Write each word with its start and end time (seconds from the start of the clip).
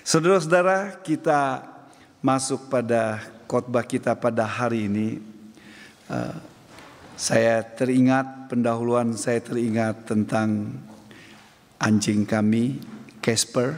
Saudara-saudara, 0.00 0.96
kita 1.04 1.60
masuk 2.24 2.72
pada 2.72 3.20
khotbah 3.44 3.84
kita 3.84 4.16
pada 4.16 4.48
hari 4.48 4.88
ini. 4.88 5.20
Uh, 6.08 6.32
saya 7.20 7.60
teringat 7.60 8.48
pendahuluan 8.48 9.12
saya 9.12 9.44
teringat 9.44 10.08
tentang 10.08 10.72
anjing 11.76 12.24
kami 12.24 12.80
Casper 13.20 13.76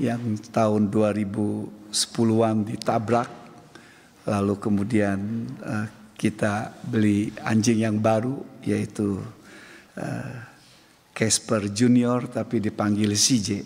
yang 0.00 0.40
tahun 0.40 0.88
2010-an 0.88 2.56
ditabrak 2.64 3.28
lalu 4.24 4.56
kemudian 4.56 5.20
uh, 5.60 5.86
kita 6.16 6.72
beli 6.80 7.28
anjing 7.44 7.84
yang 7.84 8.00
baru 8.00 8.40
yaitu 8.64 9.20
uh, 10.00 10.34
Casper 11.12 11.68
Junior 11.68 12.24
tapi 12.24 12.56
dipanggil 12.56 13.12
CJ. 13.12 13.60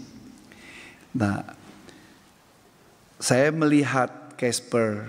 Nah, 1.15 1.60
saya 3.21 3.53
melihat 3.53 4.33
Casper 4.41 5.05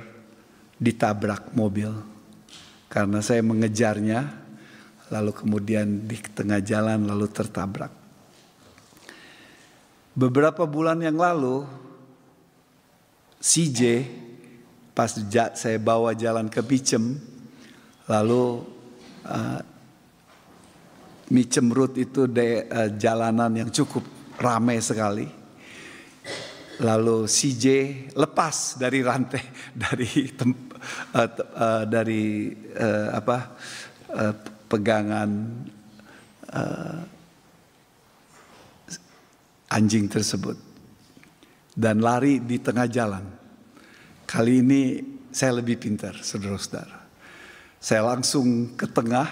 ditabrak 0.76 1.56
mobil 1.56 1.96
karena 2.92 3.24
saya 3.24 3.40
mengejarnya 3.40 4.28
lalu 5.08 5.32
kemudian 5.32 6.04
di 6.04 6.20
tengah 6.20 6.60
jalan 6.60 7.08
lalu 7.08 7.32
tertabrak. 7.32 7.92
Beberapa 10.12 10.68
bulan 10.68 11.00
yang 11.00 11.16
lalu 11.16 11.64
CJ 13.40 14.04
pas 14.92 15.16
saya 15.56 15.80
bawa 15.80 16.12
jalan 16.12 16.52
ke 16.52 16.60
Bicem 16.60 17.16
lalu 18.12 18.60
uh, 19.24 19.64
Micem 21.32 21.72
Road 21.72 21.96
itu 21.96 22.28
de, 22.28 22.68
uh, 22.68 22.92
jalanan 23.00 23.56
yang 23.56 23.72
cukup 23.72 24.04
ramai 24.36 24.84
sekali 24.84 25.41
lalu 26.82 27.30
CJ 27.30 27.66
lepas 28.18 28.82
dari 28.82 29.00
rantai 29.06 29.44
dari 29.86 30.10
tem, 30.34 30.50
uh, 31.14 31.30
uh, 31.56 31.84
dari 31.86 32.50
uh, 32.74 33.10
apa 33.14 33.38
uh, 34.18 34.34
pegangan 34.66 35.30
uh, 36.50 37.00
anjing 39.72 40.10
tersebut 40.10 40.58
dan 41.72 42.04
lari 42.04 42.44
di 42.44 42.60
tengah 42.60 42.88
jalan. 42.92 43.24
Kali 44.28 44.60
ini 44.60 44.82
saya 45.32 45.60
lebih 45.60 45.80
pintar, 45.80 46.20
saudara-saudara. 46.20 47.00
Saya 47.80 48.04
langsung 48.04 48.76
ke 48.76 48.86
tengah, 48.88 49.28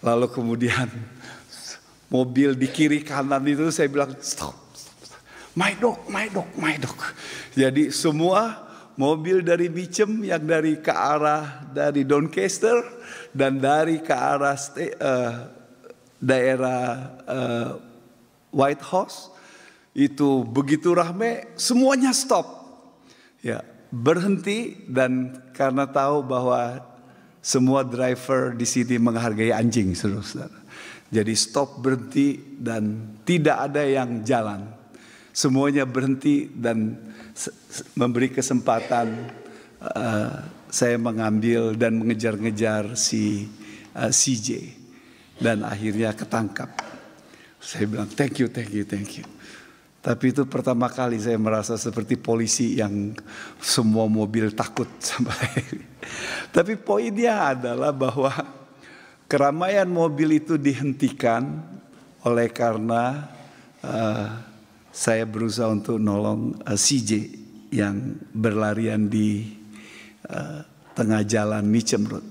lalu 0.00 0.26
kemudian 0.30 0.86
mobil 2.14 2.54
di 2.54 2.70
kiri 2.70 3.02
kanan 3.02 3.42
itu 3.44 3.70
saya 3.74 3.90
bilang 3.90 4.14
stop. 4.22 4.63
My 5.54 5.70
dog, 5.78 6.10
my 6.10 6.26
dog, 6.26 6.50
my 6.58 6.74
dog. 6.82 6.98
Jadi 7.54 7.94
semua 7.94 8.58
mobil 8.98 9.38
dari 9.42 9.70
Bicem 9.70 10.26
yang 10.26 10.42
dari 10.42 10.82
ke 10.82 10.90
arah 10.90 11.66
dari 11.70 12.02
Doncaster 12.02 12.82
dan 13.30 13.62
dari 13.62 14.02
ke 14.02 14.14
arah 14.14 14.58
uh, 14.58 15.32
daerah 16.18 16.82
uh, 17.22 17.70
White 18.50 18.84
House 18.90 19.30
itu 19.94 20.42
begitu 20.42 20.90
ramai 20.90 21.46
semuanya 21.54 22.10
stop. 22.10 22.66
Ya, 23.38 23.62
berhenti 23.94 24.82
dan 24.90 25.38
karena 25.54 25.86
tahu 25.86 26.26
bahwa 26.26 26.82
semua 27.44 27.86
driver 27.86 28.56
di 28.56 28.66
sini 28.66 28.98
menghargai 28.98 29.54
anjing, 29.54 29.94
saudara-saudara. 29.94 30.58
Jadi 31.14 31.34
stop 31.38 31.78
berhenti 31.78 32.42
dan 32.58 33.14
tidak 33.22 33.70
ada 33.70 33.86
yang 33.86 34.26
jalan. 34.26 34.66
Semuanya 35.34 35.82
berhenti 35.82 36.46
dan 36.46 36.94
memberi 37.98 38.30
kesempatan 38.30 39.34
uh, 39.82 40.46
saya 40.70 40.94
mengambil 40.94 41.74
dan 41.74 41.98
mengejar-ngejar 41.98 42.94
si 42.94 43.50
uh, 43.98 44.14
CJ 44.14 44.70
dan 45.42 45.66
akhirnya 45.66 46.14
ketangkap. 46.14 46.70
Saya 47.58 47.90
bilang 47.90 48.06
thank 48.14 48.38
you, 48.38 48.46
thank 48.46 48.70
you, 48.70 48.86
thank 48.86 49.18
you. 49.18 49.26
Tapi 50.04 50.36
itu 50.36 50.46
pertama 50.46 50.86
kali 50.86 51.18
saya 51.18 51.40
merasa 51.40 51.74
seperti 51.74 52.14
polisi 52.14 52.78
yang 52.78 53.16
semua 53.58 54.06
mobil 54.06 54.54
takut 54.54 54.86
sama 55.02 55.34
Tapi 56.54 56.78
poinnya 56.78 57.58
adalah 57.58 57.90
bahwa 57.90 58.30
keramaian 59.26 59.90
mobil 59.90 60.38
itu 60.38 60.54
dihentikan 60.54 61.58
oleh 62.22 62.52
karena 62.54 63.32
uh, 63.82 64.53
saya 64.94 65.26
berusaha 65.26 65.66
untuk 65.66 65.98
nolong 65.98 66.54
uh, 66.62 66.70
eh, 66.70 66.78
CJ 66.78 67.10
yang 67.74 68.14
berlarian 68.30 69.10
di 69.10 69.42
uh, 70.30 70.62
tengah 70.94 71.26
jalan 71.26 71.66
Road. 72.06 72.22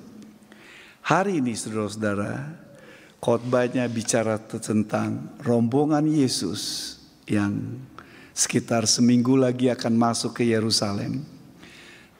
Hari 1.03 1.44
ini 1.44 1.51
saudara-saudara, 1.51 2.56
khotbahnya 3.19 3.84
bicara 3.91 4.40
tentang 4.40 5.35
rombongan 5.44 6.07
Yesus 6.07 6.96
yang 7.28 7.84
sekitar 8.31 8.88
seminggu 8.88 9.35
lagi 9.35 9.68
akan 9.68 10.00
masuk 10.00 10.40
ke 10.40 10.47
Yerusalem. 10.47 11.28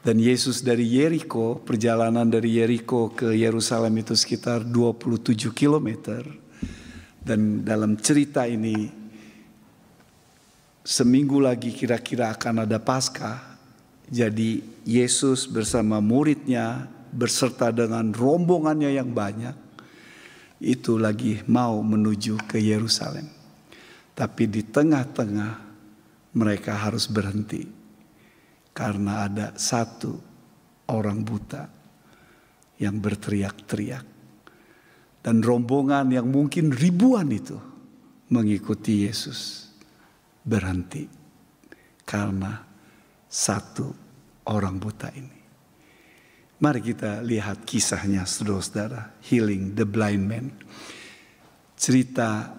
Dan 0.04 0.20
Yesus 0.20 0.60
dari 0.60 0.84
Yeriko, 0.84 1.64
perjalanan 1.64 2.28
dari 2.28 2.60
Yeriko 2.60 3.16
ke 3.16 3.32
Yerusalem 3.32 4.04
itu 4.04 4.12
sekitar 4.20 4.68
27 4.68 5.56
km. 5.56 6.20
Dan 7.24 7.64
dalam 7.64 7.96
cerita 7.96 8.44
ini 8.44 9.03
seminggu 10.84 11.40
lagi 11.40 11.72
kira-kira 11.72 12.36
akan 12.36 12.68
ada 12.68 12.78
Paskah. 12.78 13.56
Jadi 14.12 14.60
Yesus 14.84 15.48
bersama 15.48 16.04
muridnya 16.04 16.92
berserta 17.10 17.72
dengan 17.72 18.12
rombongannya 18.12 18.92
yang 18.92 19.10
banyak 19.16 19.56
itu 20.60 21.00
lagi 21.00 21.40
mau 21.48 21.80
menuju 21.80 22.44
ke 22.46 22.60
Yerusalem. 22.60 23.26
Tapi 24.14 24.44
di 24.46 24.62
tengah-tengah 24.62 25.54
mereka 26.38 26.78
harus 26.78 27.10
berhenti 27.10 27.66
karena 28.76 29.26
ada 29.26 29.48
satu 29.56 30.14
orang 30.92 31.24
buta 31.24 31.64
yang 32.78 33.00
berteriak-teriak. 33.00 34.06
Dan 35.24 35.40
rombongan 35.40 36.12
yang 36.12 36.28
mungkin 36.28 36.76
ribuan 36.76 37.32
itu 37.32 37.56
mengikuti 38.28 39.08
Yesus 39.08 39.63
berhenti 40.44 41.08
karena 42.04 42.60
satu 43.28 43.88
orang 44.52 44.76
buta 44.78 45.10
ini. 45.16 45.40
Mari 46.64 46.80
kita 46.80 47.20
lihat 47.20 47.68
kisahnya 47.68 48.24
saudara-saudara, 48.24 49.20
healing 49.28 49.76
the 49.76 49.84
blind 49.84 50.24
man. 50.24 50.48
Cerita 51.76 52.56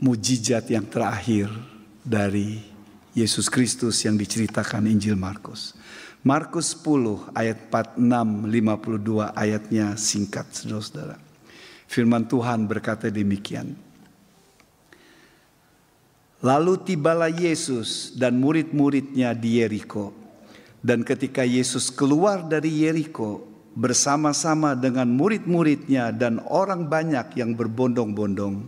mujizat 0.00 0.64
yang 0.72 0.88
terakhir 0.88 1.52
dari 2.00 2.64
Yesus 3.12 3.52
Kristus 3.52 4.00
yang 4.04 4.16
diceritakan 4.16 4.88
Injil 4.88 5.16
Markus. 5.16 5.76
Markus 6.24 6.72
10 6.72 7.36
ayat 7.36 7.68
46 7.68 8.48
52 8.48 9.28
ayatnya 9.36 9.92
singkat 10.00 10.48
Saudara-saudara. 10.48 11.20
Firman 11.84 12.24
Tuhan 12.24 12.64
berkata 12.64 13.12
demikian. 13.12 13.76
Lalu 16.44 16.76
tibalah 16.84 17.32
Yesus 17.32 18.12
dan 18.12 18.36
murid-muridnya 18.36 19.32
di 19.32 19.64
Yeriko. 19.64 20.12
Dan 20.84 21.00
ketika 21.00 21.40
Yesus 21.40 21.88
keluar 21.88 22.44
dari 22.44 22.84
Yeriko 22.84 23.40
bersama-sama 23.72 24.76
dengan 24.76 25.08
murid-muridnya 25.08 26.12
dan 26.12 26.44
orang 26.44 26.84
banyak 26.84 27.40
yang 27.40 27.56
berbondong-bondong, 27.56 28.60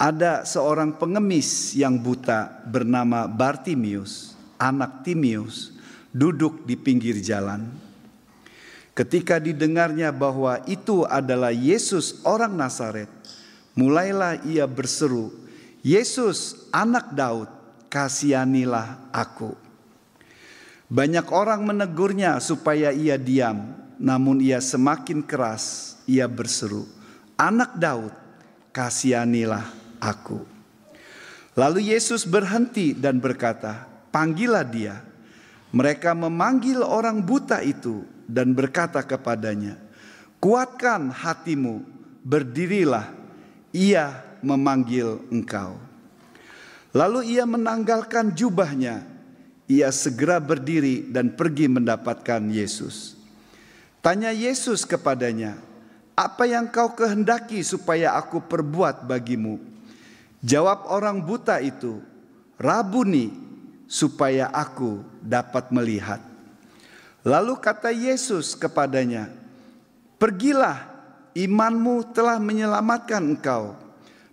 ada 0.00 0.48
seorang 0.48 0.96
pengemis 0.96 1.76
yang 1.76 2.00
buta 2.00 2.64
bernama 2.64 3.28
Bartimius, 3.28 4.32
anak 4.56 5.04
Timius, 5.04 5.76
duduk 6.08 6.64
di 6.64 6.72
pinggir 6.72 7.20
jalan. 7.20 7.68
Ketika 8.96 9.36
didengarnya 9.36 10.08
bahwa 10.08 10.64
itu 10.64 11.04
adalah 11.04 11.52
Yesus 11.52 12.24
orang 12.24 12.56
Nazaret, 12.56 13.12
mulailah 13.76 14.40
ia 14.48 14.64
berseru, 14.64 15.39
"Yesus, 15.80 16.68
anak 16.72 17.12
Daud, 17.12 17.48
kasihanilah 17.92 19.10
aku." 19.12 19.56
Banyak 20.90 21.30
orang 21.30 21.62
menegurnya 21.62 22.42
supaya 22.42 22.90
ia 22.90 23.14
diam, 23.14 23.72
namun 24.00 24.42
ia 24.42 24.58
semakin 24.58 25.22
keras. 25.22 25.94
Ia 26.10 26.26
berseru, 26.26 26.88
"Anak 27.38 27.78
Daud, 27.78 28.10
kasihanilah 28.74 29.70
aku. 30.02 30.42
Lalu 31.54 31.94
Yesus 31.94 32.26
berhenti 32.26 32.96
dan 32.96 33.22
berkata, 33.22 33.86
"Panggillah 34.10 34.66
dia." 34.66 34.96
Mereka 35.70 36.18
memanggil 36.18 36.82
orang 36.82 37.22
buta 37.22 37.62
itu 37.62 38.02
dan 38.26 38.50
berkata 38.50 39.06
kepadanya, 39.06 39.78
"Kuatkan 40.42 41.14
hatimu, 41.14 41.86
berdirilah, 42.26 43.06
ia 43.70 44.29
memanggil 44.42 45.20
engkau." 45.32 45.78
Lalu 46.90 47.38
ia 47.38 47.46
menanggalkan 47.46 48.34
jubahnya. 48.34 49.06
Ia 49.70 49.94
segera 49.94 50.42
berdiri 50.42 51.06
dan 51.14 51.38
pergi 51.38 51.70
mendapatkan 51.70 52.42
Yesus. 52.50 53.14
Tanya 54.02 54.34
Yesus 54.34 54.82
kepadanya, 54.82 55.54
"Apa 56.18 56.50
yang 56.50 56.66
kau 56.66 56.90
kehendaki 56.98 57.62
supaya 57.62 58.18
aku 58.18 58.42
perbuat 58.42 59.06
bagimu?" 59.06 59.62
Jawab 60.42 60.90
orang 60.90 61.22
buta 61.22 61.62
itu, 61.62 62.02
"Rabuni, 62.58 63.30
supaya 63.86 64.50
aku 64.50 65.04
dapat 65.22 65.70
melihat." 65.70 66.18
Lalu 67.22 67.60
kata 67.60 67.92
Yesus 67.92 68.56
kepadanya, 68.56 69.28
"Pergilah, 70.16 70.80
imanmu 71.36 72.10
telah 72.10 72.40
menyelamatkan 72.40 73.20
engkau." 73.20 73.76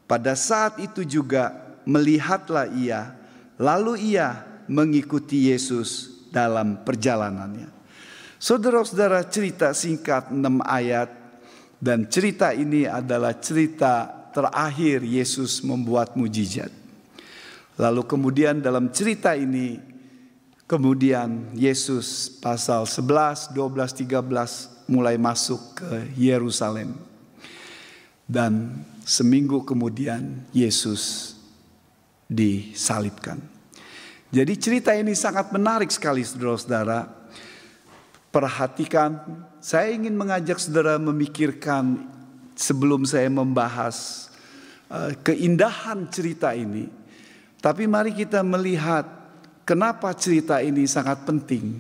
Pada 0.08 0.34
saat 0.40 0.80
itu 0.80 1.04
juga 1.04 1.52
melihatlah 1.84 2.72
ia, 2.72 3.12
lalu 3.60 4.16
ia 4.16 4.48
mengikuti 4.72 5.52
Yesus 5.52 6.24
dalam 6.32 6.80
perjalanannya. 6.88 7.68
Saudara-saudara 8.40 9.26
cerita 9.28 9.76
singkat 9.76 10.32
6 10.32 10.64
ayat 10.64 11.10
dan 11.84 12.08
cerita 12.08 12.56
ini 12.56 12.88
adalah 12.88 13.36
cerita 13.36 14.08
terakhir 14.32 15.04
Yesus 15.04 15.60
membuat 15.66 16.14
mujizat. 16.14 16.70
Lalu 17.78 18.02
kemudian 18.06 18.62
dalam 18.62 18.94
cerita 18.94 19.34
ini 19.34 19.78
kemudian 20.70 21.52
Yesus 21.58 22.30
pasal 22.38 22.86
11, 22.86 23.54
12, 23.56 24.08
13 24.08 24.88
mulai 24.92 25.16
masuk 25.18 25.82
ke 25.82 25.90
Yerusalem. 26.14 26.94
Dan 28.28 28.84
seminggu 29.08 29.64
kemudian 29.64 30.44
Yesus 30.52 31.32
disalibkan. 32.28 33.40
Jadi 34.28 34.54
cerita 34.60 34.92
ini 34.92 35.16
sangat 35.16 35.56
menarik 35.56 35.88
sekali 35.88 36.20
saudara-saudara. 36.28 37.08
Perhatikan, 38.28 39.24
saya 39.64 39.96
ingin 39.96 40.12
mengajak 40.12 40.60
saudara 40.60 41.00
memikirkan 41.00 42.04
sebelum 42.60 43.08
saya 43.08 43.32
membahas 43.32 44.28
uh, 44.92 45.16
keindahan 45.24 46.04
cerita 46.12 46.52
ini. 46.52 46.92
Tapi 47.64 47.88
mari 47.88 48.12
kita 48.12 48.44
melihat 48.44 49.08
kenapa 49.64 50.12
cerita 50.12 50.60
ini 50.60 50.84
sangat 50.84 51.24
penting 51.24 51.80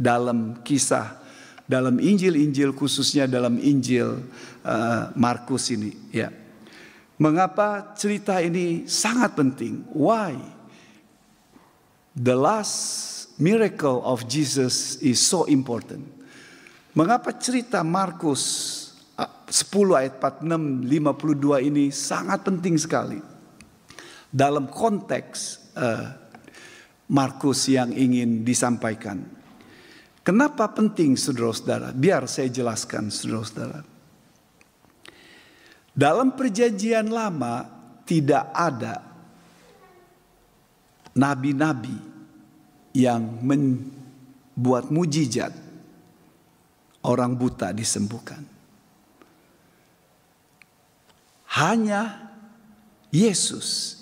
dalam 0.00 0.64
kisah 0.64 1.21
dalam 1.66 1.98
Injil-Injil 1.98 2.74
khususnya 2.74 3.30
dalam 3.30 3.58
Injil 3.58 4.22
uh, 4.66 5.14
Markus 5.14 5.70
ini 5.72 5.90
ya. 6.10 6.30
Mengapa 7.22 7.94
cerita 7.94 8.42
ini 8.42 8.88
sangat 8.90 9.38
penting? 9.38 9.86
Why? 9.94 10.34
The 12.18 12.34
last 12.34 12.74
miracle 13.38 14.02
of 14.02 14.26
Jesus 14.26 14.98
is 14.98 15.22
so 15.22 15.46
important. 15.46 16.02
Mengapa 16.92 17.32
cerita 17.38 17.80
Markus 17.86 18.42
10 19.16 19.22
ah, 19.22 20.02
ayat 20.02 20.20
46 20.20 20.82
52 20.82 21.68
ini 21.72 21.84
sangat 21.88 22.44
penting 22.44 22.76
sekali 22.76 23.20
dalam 24.32 24.68
konteks 24.68 25.72
uh, 25.76 26.08
Markus 27.12 27.68
yang 27.68 27.92
ingin 27.92 28.40
disampaikan. 28.44 29.41
Kenapa 30.22 30.70
penting 30.70 31.18
saudara-saudara? 31.18 31.90
Biar 31.90 32.30
saya 32.30 32.46
jelaskan 32.46 33.10
saudara-saudara. 33.10 33.82
Dalam 35.92 36.32
perjanjian 36.38 37.10
lama 37.10 37.66
tidak 38.06 38.48
ada 38.54 39.02
nabi-nabi 41.18 41.98
yang 42.96 43.42
membuat 43.42 44.88
mujizat 44.88 45.52
orang 47.04 47.34
buta 47.36 47.74
disembuhkan. 47.74 48.46
Hanya 51.52 52.32
Yesus 53.12 54.00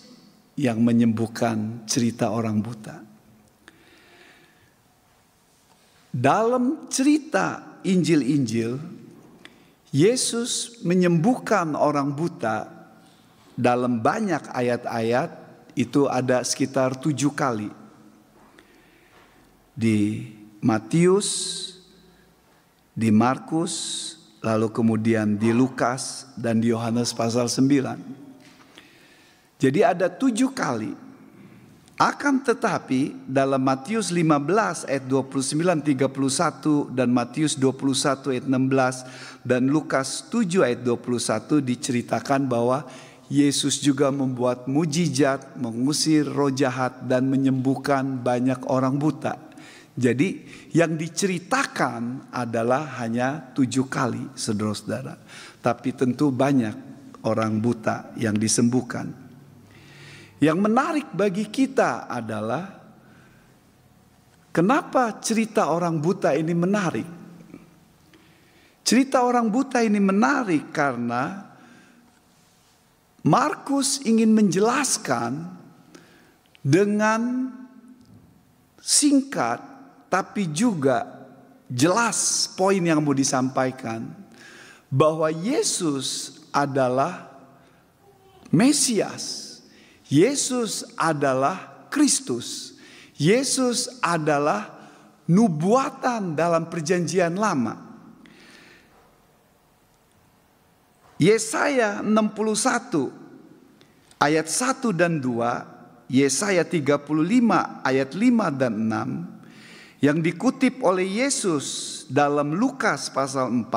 yang 0.54 0.78
menyembuhkan 0.86 1.82
cerita 1.90 2.30
orang 2.30 2.62
buta. 2.62 3.09
Dalam 6.10 6.90
cerita 6.90 7.78
Injil-Injil 7.86 8.98
Yesus 9.90 10.78
menyembuhkan 10.86 11.74
orang 11.74 12.14
buta 12.14 12.70
dalam 13.58 13.98
banyak 13.98 14.54
ayat-ayat 14.54 15.30
itu 15.74 16.06
ada 16.06 16.46
sekitar 16.46 16.94
tujuh 16.94 17.34
kali. 17.34 17.74
Di 19.74 20.30
Matius, 20.62 21.28
di 22.94 23.10
Markus, 23.10 24.14
lalu 24.42 24.70
kemudian 24.70 25.34
di 25.34 25.50
Lukas 25.50 26.30
dan 26.38 26.62
di 26.62 26.70
Yohanes 26.70 27.10
pasal 27.10 27.50
9. 27.50 27.98
Jadi 29.60 29.80
ada 29.84 30.08
tujuh 30.08 30.54
kali 30.54 31.09
akan 32.00 32.40
tetapi 32.40 33.28
dalam 33.28 33.60
Matius 33.60 34.08
15 34.08 34.88
ayat 34.88 35.04
29 35.04 35.84
31 35.84 36.96
dan 36.96 37.12
Matius 37.12 37.60
21 37.60 38.32
ayat 38.32 38.46
16 38.48 39.44
dan 39.44 39.68
Lukas 39.68 40.24
7 40.32 40.64
ayat 40.64 40.80
21 40.80 41.60
diceritakan 41.60 42.48
bahwa 42.48 42.88
Yesus 43.28 43.84
juga 43.84 44.08
membuat 44.08 44.64
mujizat, 44.64 45.60
mengusir 45.60 46.24
roh 46.24 46.48
jahat 46.48 47.04
dan 47.04 47.28
menyembuhkan 47.28 48.16
banyak 48.24 48.64
orang 48.72 48.96
buta. 48.96 49.36
Jadi 49.92 50.48
yang 50.72 50.96
diceritakan 50.96 52.32
adalah 52.32 52.96
hanya 53.04 53.52
tujuh 53.52 53.92
kali 53.92 54.24
saudara-saudara. 54.32 55.20
Tapi 55.60 55.92
tentu 55.92 56.32
banyak 56.32 56.72
orang 57.28 57.60
buta 57.60 58.16
yang 58.16 58.40
disembuhkan. 58.40 59.19
Yang 60.40 60.58
menarik 60.58 61.08
bagi 61.12 61.44
kita 61.52 62.08
adalah 62.08 62.64
kenapa 64.48 65.20
cerita 65.20 65.68
orang 65.68 66.00
buta 66.00 66.32
ini 66.32 66.56
menarik. 66.56 67.08
Cerita 68.80 69.20
orang 69.20 69.52
buta 69.52 69.84
ini 69.84 70.00
menarik 70.00 70.72
karena 70.72 71.44
Markus 73.20 74.00
ingin 74.08 74.32
menjelaskan 74.32 75.44
dengan 76.64 77.52
singkat 78.80 79.60
tapi 80.08 80.48
juga 80.48 81.04
jelas 81.68 82.48
poin 82.56 82.80
yang 82.80 83.04
mau 83.04 83.12
disampaikan 83.12 84.08
bahwa 84.88 85.28
Yesus 85.28 86.40
adalah 86.48 87.28
Mesias 88.50 89.49
Yesus 90.10 90.82
adalah 90.98 91.86
Kristus. 91.86 92.74
Yesus 93.14 93.86
adalah 94.02 94.74
nubuatan 95.30 96.34
dalam 96.34 96.66
perjanjian 96.66 97.38
lama. 97.38 97.78
Yesaya 101.20 102.02
61 102.02 103.12
ayat 104.18 104.46
1 104.50 104.90
dan 104.96 105.22
2, 105.22 106.10
Yesaya 106.10 106.66
35 106.66 107.06
ayat 107.86 108.10
5 108.10 108.50
dan 108.58 108.74
6 108.90 110.02
yang 110.02 110.18
dikutip 110.24 110.80
oleh 110.80 111.06
Yesus 111.22 112.02
dalam 112.08 112.56
Lukas 112.56 113.12
pasal 113.12 113.52
4 113.52 113.68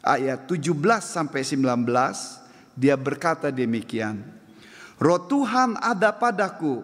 ayat 0.00 0.48
17 0.48 0.72
sampai 1.04 1.44
19 1.44 1.60
dia 2.72 2.96
berkata 2.96 3.52
demikian 3.52 4.35
Roh 4.96 5.20
Tuhan 5.28 5.76
ada 5.76 6.12
padaku. 6.16 6.80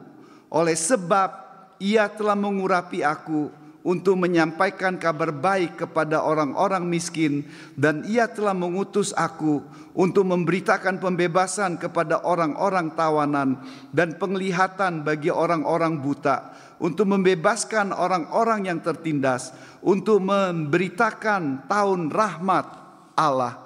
Oleh 0.53 0.77
sebab 0.77 1.33
ia 1.81 2.13
telah 2.13 2.37
mengurapi 2.37 3.01
aku 3.01 3.49
untuk 3.83 4.15
menyampaikan 4.15 4.95
kabar 4.95 5.35
baik 5.35 5.75
kepada 5.75 6.23
orang-orang 6.23 6.87
miskin 6.87 7.43
dan 7.75 8.07
ia 8.07 8.31
telah 8.31 8.55
mengutus 8.55 9.11
aku 9.11 9.59
untuk 9.91 10.23
memberitakan 10.31 11.03
pembebasan 11.03 11.77
kepada 11.83 12.23
orang-orang 12.23 12.95
tawanan 12.95 13.59
dan 13.91 14.15
penglihatan 14.17 15.03
bagi 15.03 15.35
orang-orang 15.35 15.99
buta 15.99 16.55
untuk 16.79 17.11
membebaskan 17.11 17.91
orang-orang 17.91 18.71
yang 18.71 18.79
tertindas 18.79 19.51
untuk 19.83 20.23
memberitakan 20.23 21.67
tahun 21.67 22.13
rahmat 22.15 22.67
Allah. 23.19 23.59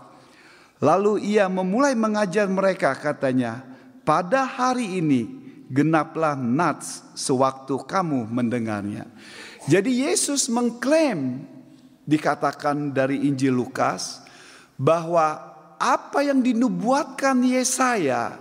Lalu 0.80 1.28
ia 1.28 1.48
memulai 1.48 1.92
mengajar 1.92 2.48
mereka 2.48 2.92
katanya 2.96 3.75
pada 4.06 4.46
hari 4.46 5.02
ini 5.02 5.26
genaplah 5.66 6.38
nats 6.38 7.02
sewaktu 7.18 7.82
kamu 7.82 8.30
mendengarnya. 8.30 9.10
Jadi 9.66 10.06
Yesus 10.06 10.46
mengklaim 10.46 11.42
dikatakan 12.06 12.94
dari 12.94 13.26
Injil 13.26 13.50
Lukas 13.50 14.22
bahwa 14.78 15.42
apa 15.74 16.22
yang 16.22 16.38
dinubuatkan 16.38 17.42
Yesaya 17.42 18.38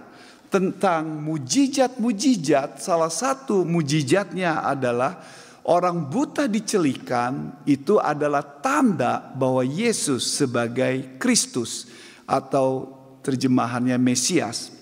tentang 0.54 1.26
mujizat-mujizat, 1.26 2.78
salah 2.80 3.10
satu 3.10 3.66
mujizatnya 3.66 4.62
adalah 4.62 5.20
orang 5.66 6.06
buta 6.06 6.46
dicelikan 6.46 7.58
itu 7.66 7.98
adalah 7.98 8.46
tanda 8.62 9.34
bahwa 9.34 9.66
Yesus 9.66 10.30
sebagai 10.30 11.18
Kristus 11.18 11.90
atau 12.30 12.94
terjemahannya 13.26 13.98
Mesias. 13.98 14.75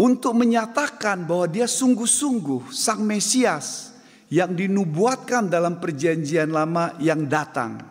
Untuk 0.00 0.32
menyatakan 0.32 1.28
bahwa 1.28 1.44
dia 1.44 1.68
sungguh-sungguh 1.68 2.72
sang 2.72 3.04
Mesias 3.04 3.92
yang 4.32 4.56
dinubuatkan 4.56 5.52
dalam 5.52 5.76
perjanjian 5.76 6.48
lama 6.48 6.96
yang 6.96 7.28
datang. 7.28 7.84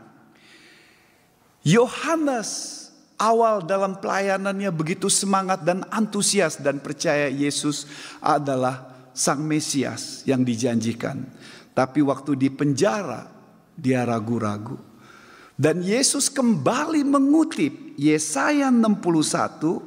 Yohanes 1.62 2.50
awal 3.22 3.62
dalam 3.62 4.02
pelayanannya 4.02 4.74
begitu 4.74 5.06
semangat 5.06 5.62
dan 5.62 5.86
antusias 5.94 6.58
dan 6.58 6.82
percaya 6.82 7.30
Yesus 7.30 7.86
adalah 8.26 8.90
sang 9.14 9.46
Mesias 9.46 10.26
yang 10.26 10.42
dijanjikan. 10.42 11.22
Tapi 11.78 12.02
waktu 12.02 12.34
di 12.34 12.50
penjara 12.50 13.30
dia 13.78 14.02
ragu-ragu. 14.02 14.82
Dan 15.60 15.84
Yesus 15.84 16.32
kembali 16.32 17.04
mengutip 17.04 18.00
Yesaya 18.00 18.72
61 18.72 19.84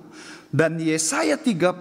dan 0.53 0.77
Yesaya 0.77 1.41
35 1.41 1.81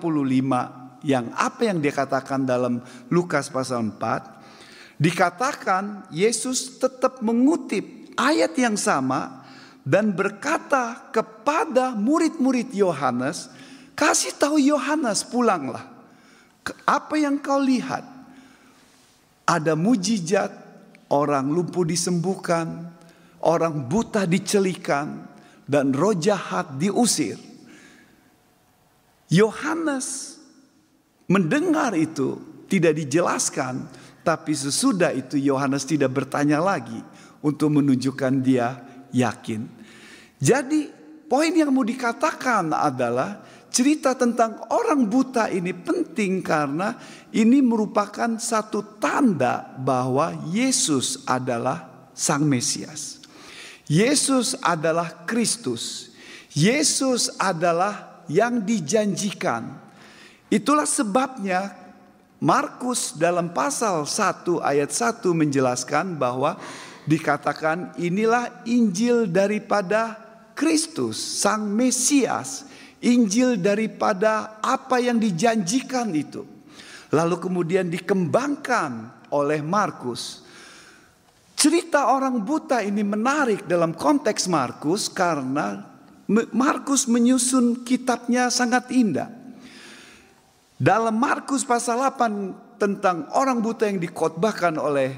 yang 1.03 1.25
apa 1.35 1.61
yang 1.67 1.77
dia 1.83 1.91
katakan 1.91 2.47
dalam 2.47 2.79
Lukas 3.11 3.51
pasal 3.51 3.83
4 3.91 4.97
dikatakan 5.01 6.07
Yesus 6.09 6.79
tetap 6.79 7.19
mengutip 7.19 8.15
ayat 8.15 8.55
yang 8.55 8.79
sama 8.79 9.43
dan 9.83 10.15
berkata 10.15 11.11
kepada 11.11 11.93
murid-murid 11.93 12.71
Yohanes 12.71 13.51
kasih 13.93 14.31
tahu 14.39 14.55
Yohanes 14.57 15.27
pulanglah 15.27 15.83
apa 16.87 17.15
yang 17.19 17.37
kau 17.43 17.59
lihat 17.59 18.07
ada 19.43 19.75
mujizat 19.75 20.53
orang 21.11 21.51
lumpuh 21.51 21.83
disembuhkan 21.83 22.93
orang 23.41 23.89
buta 23.89 24.29
dicelikan, 24.29 25.25
dan 25.65 25.93
roh 25.93 26.13
jahat 26.13 26.77
diusir. 26.77 27.37
Yohanes 29.31 30.37
mendengar 31.31 31.95
itu 31.95 32.35
tidak 32.67 32.99
dijelaskan, 32.99 33.87
tapi 34.27 34.51
sesudah 34.51 35.15
itu 35.15 35.39
Yohanes 35.39 35.87
tidak 35.87 36.11
bertanya 36.11 36.59
lagi 36.59 36.99
untuk 37.39 37.79
menunjukkan 37.79 38.43
dia 38.43 38.83
yakin. 39.15 39.71
Jadi 40.35 40.91
poin 41.31 41.55
yang 41.55 41.71
mau 41.71 41.87
dikatakan 41.87 42.75
adalah 42.75 43.39
cerita 43.71 44.11
tentang 44.19 44.67
orang 44.67 45.07
buta 45.07 45.47
ini 45.47 45.71
penting 45.71 46.43
karena 46.43 46.99
ini 47.31 47.63
merupakan 47.63 48.35
satu 48.35 48.99
tanda 48.99 49.71
bahwa 49.79 50.35
Yesus 50.51 51.23
adalah 51.23 52.11
Sang 52.11 52.43
Mesias. 52.43 53.23
Yesus 53.87 54.59
adalah 54.59 55.23
Kristus. 55.23 56.11
Yesus 56.51 57.31
adalah 57.39 58.10
yang 58.31 58.63
dijanjikan. 58.63 59.67
Itulah 60.47 60.87
sebabnya 60.87 61.75
Markus 62.39 63.19
dalam 63.19 63.51
pasal 63.51 64.07
1 64.07 64.63
ayat 64.63 64.89
1 64.89 65.21
menjelaskan 65.35 66.15
bahwa 66.15 66.55
dikatakan 67.03 67.93
inilah 67.99 68.63
Injil 68.63 69.27
daripada 69.27 70.15
Kristus, 70.55 71.19
Sang 71.19 71.67
Mesias, 71.67 72.65
Injil 73.03 73.59
daripada 73.59 74.57
apa 74.63 75.03
yang 75.03 75.19
dijanjikan 75.19 76.09
itu. 76.15 76.47
Lalu 77.11 77.35
kemudian 77.43 77.91
dikembangkan 77.91 79.11
oleh 79.35 79.59
Markus 79.59 80.41
Cerita 81.61 82.09
orang 82.09 82.41
buta 82.41 82.81
ini 82.81 83.05
menarik 83.05 83.69
dalam 83.69 83.93
konteks 83.93 84.49
Markus 84.49 85.05
karena 85.05 85.90
Markus 86.55 87.11
menyusun 87.11 87.83
kitabnya 87.83 88.47
sangat 88.47 88.87
indah. 88.95 89.27
Dalam 90.79 91.13
Markus 91.13 91.67
pasal 91.67 91.99
8 91.99 92.79
tentang 92.79 93.29
orang 93.35 93.59
buta 93.61 93.85
yang 93.85 94.01
dikotbahkan 94.01 94.79
oleh 94.79 95.13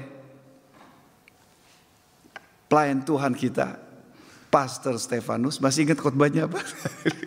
pelayan 2.68 3.00
Tuhan 3.06 3.32
kita, 3.32 3.78
Pastor 4.50 4.98
Stefanus, 4.98 5.62
masih 5.62 5.88
ingat 5.88 6.02
khotbahnya 6.02 6.50
apa? 6.50 6.60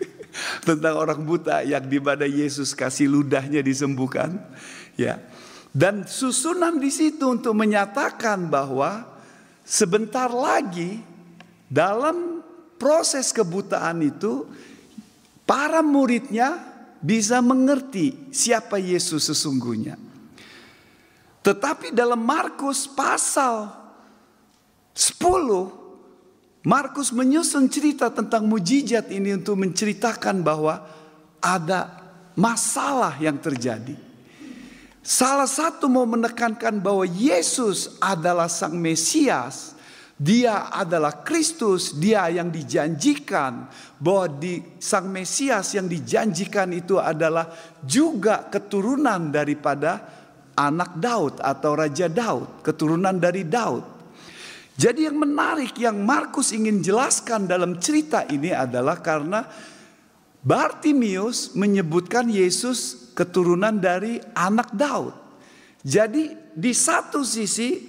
tentang 0.68 0.94
orang 0.94 1.24
buta 1.24 1.64
yang 1.66 1.82
di 1.82 1.98
mana 1.98 2.28
Yesus 2.28 2.76
kasih 2.76 3.10
ludahnya 3.10 3.64
disembuhkan, 3.64 4.38
ya. 4.94 5.18
Dan 5.72 6.04
susunan 6.06 6.80
di 6.80 6.88
situ 6.92 7.28
untuk 7.28 7.56
menyatakan 7.56 8.48
bahwa 8.48 9.04
sebentar 9.66 10.32
lagi 10.32 11.00
dalam 11.68 12.37
proses 12.78 13.34
kebutaan 13.34 14.00
itu 14.00 14.46
para 15.42 15.82
muridnya 15.84 16.62
bisa 17.02 17.42
mengerti 17.42 18.30
siapa 18.30 18.78
Yesus 18.78 19.28
sesungguhnya. 19.28 19.98
Tetapi 21.42 21.94
dalam 21.94 22.22
Markus 22.22 22.86
pasal 22.86 23.70
10 24.94 25.78
Markus 26.66 27.14
menyusun 27.14 27.70
cerita 27.70 28.10
tentang 28.10 28.44
mujizat 28.44 29.08
ini 29.14 29.38
untuk 29.38 29.56
menceritakan 29.62 30.42
bahwa 30.42 30.82
ada 31.38 32.02
masalah 32.34 33.14
yang 33.22 33.38
terjadi. 33.38 33.94
Salah 35.00 35.48
satu 35.48 35.88
mau 35.88 36.04
menekankan 36.04 36.76
bahwa 36.82 37.08
Yesus 37.08 37.96
adalah 38.02 38.50
Sang 38.50 38.76
Mesias. 38.76 39.77
Dia 40.18 40.74
adalah 40.74 41.22
Kristus, 41.22 41.94
dia 41.94 42.26
yang 42.26 42.50
dijanjikan 42.50 43.70
bahwa 44.02 44.26
di 44.26 44.58
Sang 44.82 45.06
Mesias 45.14 45.78
yang 45.78 45.86
dijanjikan 45.86 46.74
itu 46.74 46.98
adalah 46.98 47.54
juga 47.86 48.50
keturunan 48.50 49.30
daripada 49.30 50.02
anak 50.58 50.98
Daud 50.98 51.38
atau 51.38 51.70
Raja 51.78 52.10
Daud, 52.10 52.66
keturunan 52.66 53.14
dari 53.14 53.46
Daud. 53.46 53.86
Jadi 54.74 55.06
yang 55.06 55.22
menarik 55.22 55.78
yang 55.78 56.02
Markus 56.02 56.50
ingin 56.50 56.82
jelaskan 56.82 57.46
dalam 57.46 57.78
cerita 57.78 58.26
ini 58.26 58.50
adalah 58.50 58.98
karena 58.98 59.46
Bartimius 60.42 61.54
menyebutkan 61.54 62.26
Yesus 62.26 63.10
keturunan 63.14 63.78
dari 63.78 64.18
anak 64.34 64.74
Daud. 64.74 65.14
Jadi 65.82 66.34
di 66.58 66.74
satu 66.74 67.22
sisi 67.22 67.87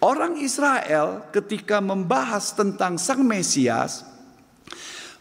orang 0.00 0.40
Israel 0.40 1.28
ketika 1.32 1.78
membahas 1.78 2.52
tentang 2.56 2.96
Sang 2.96 3.22
Mesias, 3.24 4.04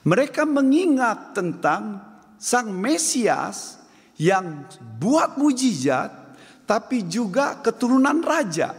mereka 0.08 0.48
mengingat 0.48 1.36
tentang 1.36 2.00
Sang 2.40 2.72
Mesias 2.72 3.80
yang 4.16 4.68
buat 5.00 5.36
mujizat 5.36 6.12
tapi 6.64 7.04
juga 7.08 7.60
keturunan 7.60 8.24
raja. 8.24 8.76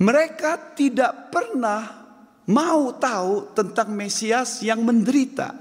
Mereka 0.00 0.76
tidak 0.76 1.28
pernah 1.28 2.08
mau 2.48 2.96
tahu 2.96 3.52
tentang 3.52 3.92
Mesias 3.92 4.64
yang 4.64 4.80
menderita. 4.80 5.52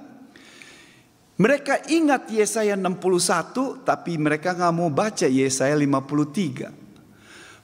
Mereka 1.39 1.87
ingat 1.87 2.27
Yesaya 2.27 2.75
61 2.75 3.87
tapi 3.87 4.19
mereka 4.19 4.51
nggak 4.51 4.75
mau 4.75 4.91
baca 4.91 5.23
Yesaya 5.23 5.71
53. 5.71 6.67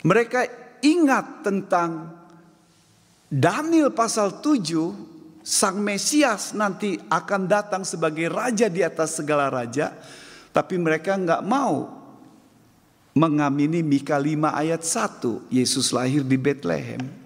Mereka 0.07 0.64
ingat 0.85 1.41
tentang 1.41 2.13
Daniel 3.25 3.89
pasal 3.89 4.37
7 4.37 5.41
Sang 5.45 5.77
Mesias 5.81 6.53
nanti 6.53 6.97
akan 7.09 7.49
datang 7.49 7.81
sebagai 7.85 8.29
raja 8.29 8.69
di 8.69 8.85
atas 8.85 9.17
segala 9.17 9.49
raja 9.49 9.93
tapi 10.53 10.77
mereka 10.77 11.17
nggak 11.17 11.41
mau 11.45 12.05
mengamini 13.15 13.79
Mika 13.79 14.19
5 14.19 14.51
ayat 14.51 14.81
1 14.83 15.47
Yesus 15.51 15.95
lahir 15.95 16.21
di 16.21 16.35
Bethlehem. 16.35 17.25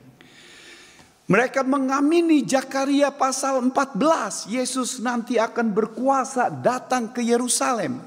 Mereka 1.30 1.62
mengamini 1.62 2.42
Jakaria 2.42 3.14
pasal 3.14 3.62
14. 3.62 4.50
Yesus 4.50 4.98
nanti 4.98 5.38
akan 5.38 5.70
berkuasa 5.70 6.50
datang 6.50 7.14
ke 7.14 7.22
Yerusalem. 7.22 8.02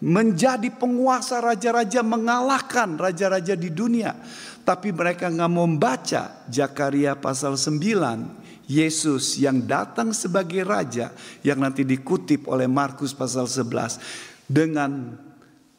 Menjadi 0.00 0.72
penguasa 0.72 1.44
raja-raja 1.44 2.00
mengalahkan 2.00 2.96
raja-raja 2.96 3.52
di 3.52 3.68
dunia. 3.68 4.16
Tapi 4.64 4.96
mereka 4.96 5.28
nggak 5.28 5.50
mau 5.52 5.68
membaca 5.68 6.44
Jakaria 6.48 7.12
pasal 7.14 7.60
9. 7.60 8.42
Yesus 8.64 9.36
yang 9.36 9.60
datang 9.68 10.16
sebagai 10.16 10.64
raja 10.64 11.12
yang 11.44 11.60
nanti 11.60 11.84
dikutip 11.84 12.48
oleh 12.48 12.64
Markus 12.64 13.12
pasal 13.12 13.44
11 13.44 14.00
dengan 14.48 15.20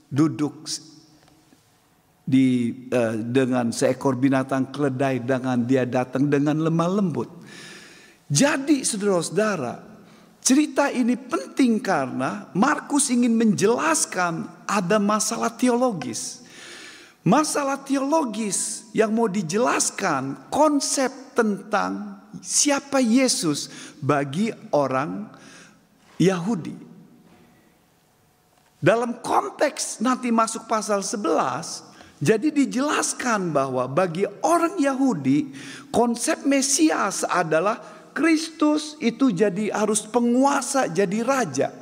duduk 0.06 0.70
di 2.22 2.70
uh, 2.94 3.18
dengan 3.25 3.74
seekor 3.74 4.22
binatang 4.22 4.70
keledai 4.70 5.25
dengan 5.25 5.65
dia 5.65 5.82
datang 5.89 6.30
dengan 6.30 6.62
lemah 6.62 6.89
lembut. 7.01 7.30
Jadi 8.30 8.86
saudara-saudara, 8.86 9.96
Cerita 10.46 10.94
ini 10.94 11.18
penting 11.18 11.82
karena 11.82 12.46
Markus 12.54 13.10
ingin 13.10 13.34
menjelaskan 13.34 14.46
ada 14.70 15.01
masalah 15.01 15.50
teologis. 15.50 16.45
Masalah 17.25 17.82
teologis 17.82 18.86
yang 18.94 19.10
mau 19.10 19.25
dijelaskan 19.25 20.46
konsep 20.53 21.10
tentang 21.34 22.22
siapa 22.38 23.01
Yesus 23.01 23.65
bagi 23.98 24.53
orang 24.70 25.34
Yahudi. 26.22 26.77
Dalam 28.77 29.25
konteks 29.25 30.05
nanti 30.05 30.29
masuk 30.29 30.70
pasal 30.70 31.01
11, 31.01 32.22
jadi 32.22 32.53
dijelaskan 32.53 33.50
bahwa 33.50 33.89
bagi 33.89 34.29
orang 34.46 34.77
Yahudi 34.77 35.50
konsep 35.89 36.46
Mesias 36.46 37.25
adalah 37.25 37.82
Kristus 38.13 39.01
itu 39.01 39.34
jadi 39.34 39.74
harus 39.74 40.05
penguasa, 40.05 40.86
jadi 40.86 41.25
raja. 41.25 41.74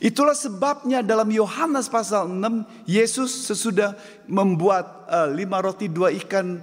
Itulah 0.00 0.32
sebabnya 0.32 1.04
dalam 1.04 1.28
Yohanes 1.28 1.84
pasal 1.92 2.24
6 2.24 2.88
Yesus 2.88 3.52
sesudah 3.52 3.92
membuat 4.24 5.04
uh, 5.04 5.28
lima 5.28 5.60
roti 5.60 5.92
dua 5.92 6.08
ikan 6.24 6.56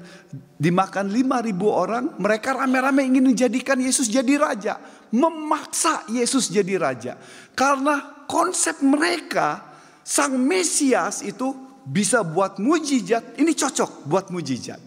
dimakan 0.57 1.13
lima 1.13 1.45
ribu 1.45 1.69
orang. 1.69 2.17
Mereka 2.17 2.57
rame-rame 2.57 3.05
ingin 3.05 3.29
menjadikan 3.29 3.77
Yesus 3.77 4.09
jadi 4.09 4.41
raja. 4.41 4.81
Memaksa 5.13 6.09
Yesus 6.09 6.49
jadi 6.49 6.81
raja. 6.81 7.13
Karena 7.53 8.25
konsep 8.25 8.81
mereka 8.81 9.61
sang 10.01 10.33
Mesias 10.41 11.21
itu 11.21 11.53
bisa 11.85 12.25
buat 12.25 12.57
mujizat. 12.57 13.37
Ini 13.37 13.53
cocok 13.53 14.09
buat 14.09 14.33
mujizat. 14.33 14.81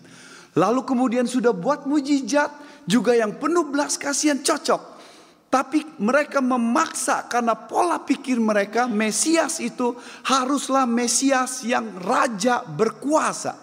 Lalu 0.58 0.82
kemudian 0.82 1.30
sudah 1.30 1.54
buat 1.54 1.86
mujizat 1.86 2.50
juga 2.82 3.14
yang 3.14 3.38
penuh 3.38 3.70
belas 3.70 3.94
kasihan 3.94 4.42
cocok. 4.42 4.99
Tapi 5.50 5.82
mereka 5.98 6.38
memaksa 6.38 7.26
karena 7.26 7.58
pola 7.58 7.98
pikir 7.98 8.38
mereka 8.38 8.86
Mesias 8.86 9.58
itu 9.58 9.98
haruslah 10.22 10.86
Mesias 10.86 11.66
yang 11.66 11.90
raja 11.98 12.62
berkuasa. 12.62 13.58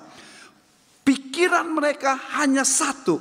Pikiran 1.08 1.72
mereka 1.72 2.20
hanya 2.36 2.68
satu. 2.68 3.16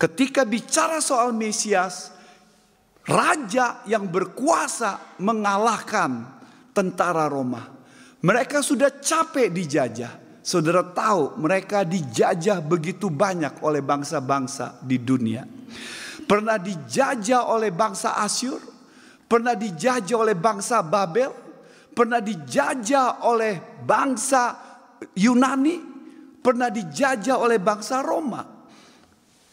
Ketika 0.00 0.48
bicara 0.48 1.04
soal 1.04 1.36
Mesias, 1.36 2.08
raja 3.04 3.84
yang 3.84 4.08
berkuasa 4.08 5.20
mengalahkan 5.20 6.40
tentara 6.72 7.28
Roma. 7.28 7.68
Mereka 8.24 8.64
sudah 8.64 8.88
capek 9.04 9.52
dijajah. 9.52 10.12
Saudara 10.40 10.80
tahu 10.80 11.36
mereka 11.36 11.84
dijajah 11.84 12.64
begitu 12.64 13.12
banyak 13.12 13.60
oleh 13.60 13.84
bangsa-bangsa 13.84 14.80
di 14.80 14.96
dunia. 14.96 15.44
Pernah 16.30 16.62
dijajah 16.62 17.50
oleh 17.50 17.74
bangsa 17.74 18.14
Asyur, 18.22 18.62
pernah 19.26 19.58
dijajah 19.58 20.14
oleh 20.14 20.38
bangsa 20.38 20.78
Babel, 20.78 21.34
pernah 21.90 22.22
dijajah 22.22 23.26
oleh 23.26 23.58
bangsa 23.82 24.54
Yunani, 25.18 25.82
pernah 26.38 26.70
dijajah 26.70 27.34
oleh 27.34 27.58
bangsa 27.58 27.98
Roma. 28.06 28.46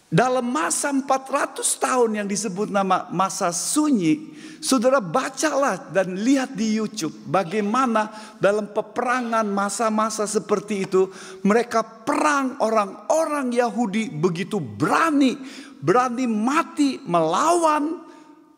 Dalam 0.08 0.48
masa 0.48 0.88
400 0.88 1.68
tahun 1.84 2.24
yang 2.24 2.28
disebut 2.32 2.72
nama 2.72 3.12
masa 3.12 3.52
sunyi, 3.52 4.32
saudara 4.64 5.04
bacalah 5.04 5.92
dan 5.92 6.16
lihat 6.16 6.56
di 6.56 6.80
YouTube 6.80 7.12
bagaimana 7.28 8.08
dalam 8.40 8.72
peperangan 8.72 9.44
masa-masa 9.44 10.24
seperti 10.24 10.88
itu 10.88 11.12
mereka 11.44 11.84
perang 11.84 12.56
orang-orang 12.64 13.52
Yahudi 13.52 14.08
begitu 14.08 14.64
berani, 14.64 15.36
berani 15.82 16.26
mati 16.26 17.02
melawan 17.06 18.08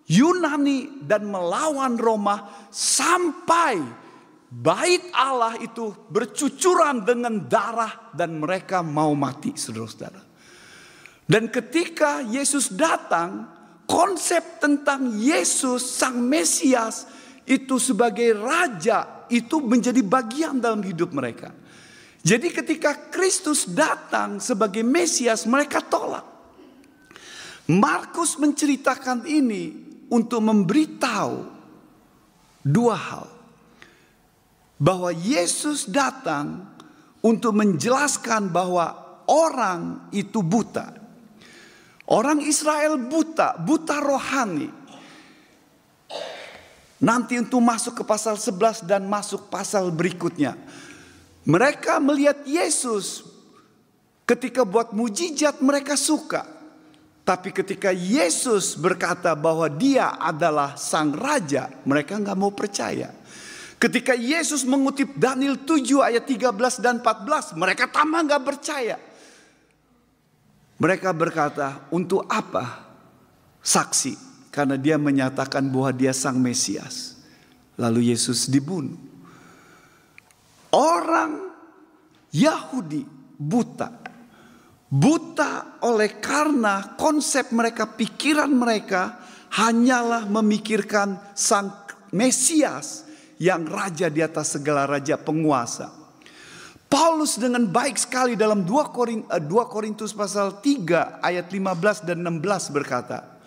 Yunani 0.09 1.05
dan 1.05 1.29
melawan 1.29 1.93
Roma 1.93 2.65
sampai 2.73 3.77
bait 4.49 5.05
Allah 5.13 5.53
itu 5.61 5.93
bercucuran 6.09 7.05
dengan 7.05 7.45
darah 7.45 8.09
dan 8.17 8.41
mereka 8.41 8.81
mau 8.81 9.13
mati 9.13 9.53
saudara-saudara. 9.53 10.25
Dan 11.29 11.53
ketika 11.53 12.25
Yesus 12.25 12.73
datang, 12.73 13.45
konsep 13.85 14.57
tentang 14.57 15.13
Yesus 15.13 15.85
sang 15.85 16.17
Mesias 16.25 17.05
itu 17.45 17.77
sebagai 17.77 18.33
raja 18.33 19.29
itu 19.29 19.61
menjadi 19.61 20.01
bagian 20.01 20.57
dalam 20.57 20.81
hidup 20.81 21.13
mereka. 21.13 21.53
Jadi 22.25 22.49
ketika 22.49 23.13
Kristus 23.13 23.69
datang 23.69 24.41
sebagai 24.41 24.81
Mesias 24.81 25.45
mereka 25.45 25.85
tolak. 25.85 26.38
Markus 27.69 28.33
menceritakan 28.41 29.29
ini 29.29 29.77
untuk 30.09 30.41
memberitahu 30.41 31.45
dua 32.65 32.97
hal. 32.97 33.27
Bahwa 34.81 35.13
Yesus 35.13 35.85
datang 35.85 36.65
untuk 37.21 37.53
menjelaskan 37.53 38.49
bahwa 38.49 38.95
orang 39.29 40.09
itu 40.09 40.41
buta. 40.41 40.97
Orang 42.09 42.41
Israel 42.41 42.97
buta, 42.97 43.53
buta 43.61 44.01
rohani. 44.01 44.71
Nanti 46.99 47.37
untuk 47.37 47.61
masuk 47.61 48.01
ke 48.01 48.03
pasal 48.03 48.33
11 48.35 48.81
dan 48.89 49.05
masuk 49.05 49.45
pasal 49.47 49.93
berikutnya. 49.93 50.57
Mereka 51.45 52.01
melihat 52.01 52.41
Yesus 52.49 53.23
ketika 54.25 54.65
buat 54.65 54.89
mujizat 54.89 55.61
mereka 55.61 55.93
suka. 55.93 56.58
Tapi 57.29 57.53
ketika 57.53 57.93
Yesus 57.93 58.73
berkata 58.73 59.37
bahwa 59.37 59.69
dia 59.69 60.17
adalah 60.17 60.73
sang 60.81 61.13
raja, 61.13 61.69
mereka 61.85 62.17
nggak 62.17 62.33
mau 62.33 62.49
percaya. 62.49 63.13
Ketika 63.77 64.17
Yesus 64.17 64.65
mengutip 64.65 65.13
Daniel 65.13 65.53
7 65.61 66.09
ayat 66.09 66.25
13 66.25 66.81
dan 66.81 66.97
14, 67.05 67.53
mereka 67.53 67.85
tambah 67.85 68.25
nggak 68.25 68.41
percaya. 68.41 68.97
Mereka 70.81 71.13
berkata, 71.13 71.85
"Untuk 71.93 72.25
apa 72.25 72.81
saksi?" 73.61 74.17
Karena 74.49 74.73
dia 74.73 74.97
menyatakan 74.97 75.69
bahwa 75.69 75.93
dia 75.93 76.17
sang 76.17 76.41
Mesias. 76.41 77.13
Lalu 77.77 78.09
Yesus 78.09 78.49
dibunuh. 78.49 78.97
Orang 80.73 81.53
Yahudi 82.33 83.05
buta. 83.37 83.98
Buta 84.89 85.77
oleh 85.85 86.17
karena 86.17 86.97
konsep 86.97 87.53
mereka, 87.53 87.85
pikiran 87.85 88.49
mereka 88.49 89.21
hanyalah 89.53 90.25
memikirkan 90.25 91.17
sang 91.37 91.69
Mesias 92.09 93.05
yang 93.37 93.69
raja 93.69 94.09
di 94.09 94.25
atas 94.25 94.57
segala 94.57 94.89
raja 94.89 95.13
penguasa. 95.13 95.93
Paulus 96.89 97.37
dengan 97.37 97.69
baik 97.69 98.01
sekali 98.01 98.33
dalam 98.33 98.65
2 98.65 98.89
Korintus, 98.89 99.29
2 99.29 99.45
Korintus 99.69 100.09
pasal 100.09 100.57
3 100.57 101.21
ayat 101.21 101.45
15 101.53 102.09
dan 102.09 102.25
16 102.25 102.73
berkata, 102.73 103.37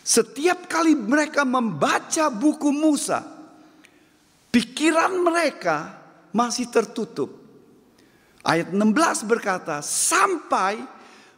setiap 0.00 0.64
kali 0.64 0.96
mereka 0.96 1.44
membaca 1.44 2.32
buku 2.32 2.72
Musa, 2.72 3.20
pikiran 4.48 5.12
mereka 5.20 5.92
masih 6.32 6.72
tertutup. 6.72 7.39
Ayat 8.40 8.72
16 8.72 9.28
berkata, 9.28 9.84
sampai 9.84 10.80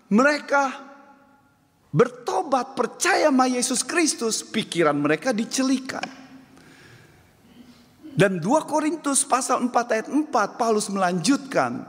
mereka 0.06 0.70
bertobat 1.90 2.78
percaya 2.78 3.26
sama 3.26 3.50
Yesus 3.50 3.82
Kristus, 3.82 4.40
pikiran 4.46 4.94
mereka 4.94 5.34
dicelikan. 5.34 6.06
Dan 8.12 8.38
2 8.38 8.68
Korintus 8.68 9.24
pasal 9.24 9.64
4 9.66 9.94
ayat 9.96 10.08
4 10.12 10.60
Paulus 10.60 10.92
melanjutkan 10.92 11.80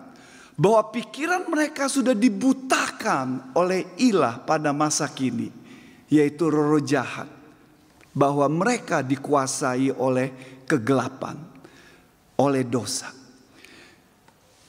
bahwa 0.56 0.88
pikiran 0.94 1.44
mereka 1.52 1.92
sudah 1.92 2.16
dibutakan 2.16 3.52
oleh 3.58 3.98
ilah 4.00 4.40
pada 4.40 4.72
masa 4.72 5.10
kini 5.12 5.52
yaitu 6.08 6.48
roh 6.48 6.80
jahat 6.80 7.26
bahwa 8.14 8.46
mereka 8.46 9.02
dikuasai 9.02 9.90
oleh 9.98 10.62
kegelapan 10.70 11.36
oleh 12.38 12.64
dosa. 12.64 13.23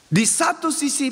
Di 0.05 0.25
satu 0.25 0.69
sisi 0.69 1.09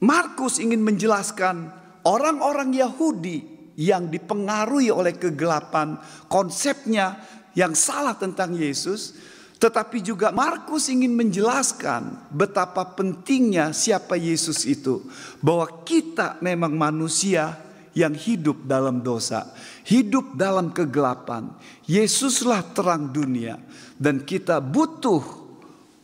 Markus 0.00 0.60
ingin 0.60 0.80
menjelaskan 0.80 1.68
orang-orang 2.08 2.72
Yahudi 2.72 3.44
yang 3.80 4.08
dipengaruhi 4.12 4.92
oleh 4.92 5.16
kegelapan 5.16 5.96
konsepnya 6.28 7.16
yang 7.56 7.72
salah 7.72 8.16
tentang 8.16 8.52
Yesus 8.56 9.16
tetapi 9.60 10.00
juga 10.00 10.32
Markus 10.32 10.88
ingin 10.88 11.12
menjelaskan 11.12 12.32
betapa 12.32 12.96
pentingnya 12.96 13.76
siapa 13.76 14.16
Yesus 14.16 14.64
itu. 14.64 15.04
Bahwa 15.44 15.84
kita 15.84 16.40
memang 16.40 16.72
manusia 16.72 17.60
yang 17.92 18.16
hidup 18.16 18.64
dalam 18.64 19.04
dosa, 19.04 19.52
hidup 19.84 20.32
dalam 20.32 20.72
kegelapan. 20.72 21.52
Yesuslah 21.84 22.72
terang 22.72 23.12
dunia 23.12 23.60
dan 24.00 24.24
kita 24.24 24.64
butuh 24.64 25.39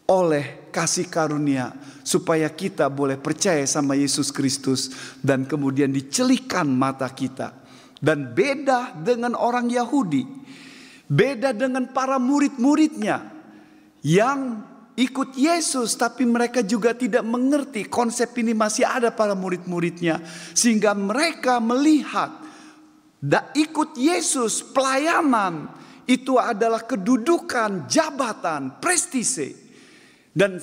oleh 0.07 0.71
kasih 0.71 1.11
karunia 1.11 1.75
supaya 2.07 2.47
kita 2.47 2.87
boleh 2.87 3.19
percaya 3.19 3.67
sama 3.67 3.99
Yesus 3.99 4.31
Kristus 4.31 4.95
dan 5.19 5.43
kemudian 5.43 5.91
dicelikan 5.91 6.71
mata 6.71 7.11
kita. 7.11 7.67
Dan 7.97 8.37
beda 8.37 8.93
dengan 8.93 9.33
orang 9.35 9.73
Yahudi, 9.73 10.23
beda 11.09 11.57
dengan 11.57 11.91
para 11.91 12.21
murid-muridnya 12.21 13.25
yang 14.05 14.63
ikut 14.95 15.33
Yesus, 15.35 15.97
tapi 15.97 16.29
mereka 16.29 16.61
juga 16.61 16.93
tidak 16.93 17.25
mengerti 17.25 17.89
konsep 17.89 18.37
ini 18.37 18.53
masih 18.53 18.85
ada 18.85 19.09
para 19.11 19.33
murid-muridnya, 19.33 20.21
sehingga 20.53 20.93
mereka 20.93 21.57
melihat 21.57 22.37
da 23.17 23.49
ikut 23.57 23.97
Yesus 23.97 24.61
pelayanan 24.61 25.73
itu 26.07 26.39
adalah 26.39 26.85
kedudukan, 26.87 27.89
jabatan, 27.91 28.79
prestise, 28.79 29.66
dan 30.37 30.61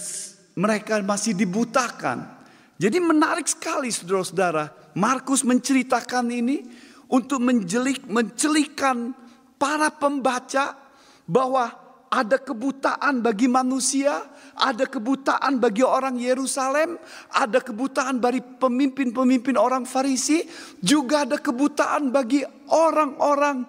mereka 0.54 1.02
masih 1.02 1.34
dibutakan. 1.34 2.30
Jadi 2.78 3.02
menarik 3.02 3.50
sekali 3.50 3.90
saudara-saudara, 3.90 4.94
Markus 4.94 5.42
menceritakan 5.42 6.30
ini 6.30 6.62
untuk 7.10 7.42
menjelik, 7.42 8.06
mencelikan 8.06 9.18
para 9.58 9.90
pembaca 9.90 10.78
bahwa 11.26 11.74
ada 12.14 12.38
kebutaan 12.38 13.26
bagi 13.26 13.50
manusia, 13.50 14.22
ada 14.54 14.86
kebutaan 14.86 15.58
bagi 15.58 15.82
orang 15.82 16.22
Yerusalem, 16.22 17.02
ada 17.34 17.58
kebutaan 17.58 18.22
bagi 18.22 18.46
pemimpin-pemimpin 18.46 19.58
orang 19.58 19.90
Farisi, 19.90 20.46
juga 20.78 21.26
ada 21.26 21.42
kebutaan 21.42 22.14
bagi 22.14 22.46
orang-orang 22.70 23.66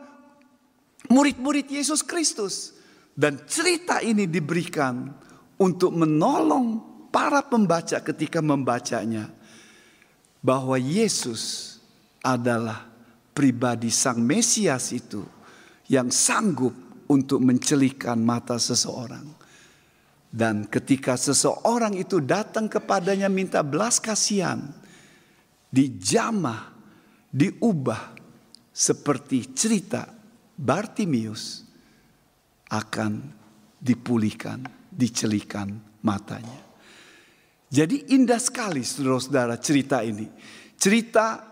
murid-murid 1.08 1.72
Yesus 1.72 2.04
Kristus. 2.04 2.76
Dan 3.16 3.48
cerita 3.48 4.04
ini 4.04 4.28
diberikan 4.28 5.23
untuk 5.58 5.94
menolong 5.94 6.82
para 7.14 7.42
pembaca 7.46 8.02
ketika 8.02 8.42
membacanya 8.42 9.30
bahwa 10.42 10.76
Yesus 10.76 11.76
adalah 12.20 12.84
pribadi 13.32 13.88
Sang 13.88 14.20
Mesias 14.20 14.92
itu 14.92 15.22
yang 15.88 16.08
sanggup 16.08 16.72
untuk 17.08 17.40
mencelikan 17.44 18.20
mata 18.20 18.56
seseorang. 18.56 19.24
Dan 20.34 20.66
ketika 20.66 21.14
seseorang 21.14 21.94
itu 21.94 22.18
datang 22.18 22.66
kepadanya 22.66 23.30
minta 23.30 23.62
belas 23.62 24.02
kasihan, 24.02 24.58
dijamah, 25.70 26.74
diubah 27.30 28.18
seperti 28.74 29.54
cerita 29.54 30.10
Bartimius 30.58 31.62
akan 32.66 33.30
dipulihkan, 33.78 34.66
dicelikan 34.94 35.74
matanya. 36.07 36.62
Jadi 37.74 38.14
indah 38.14 38.38
sekali 38.38 38.87
saudara-saudara 38.87 39.59
cerita 39.59 39.98
ini. 40.07 40.30
Cerita 40.78 41.42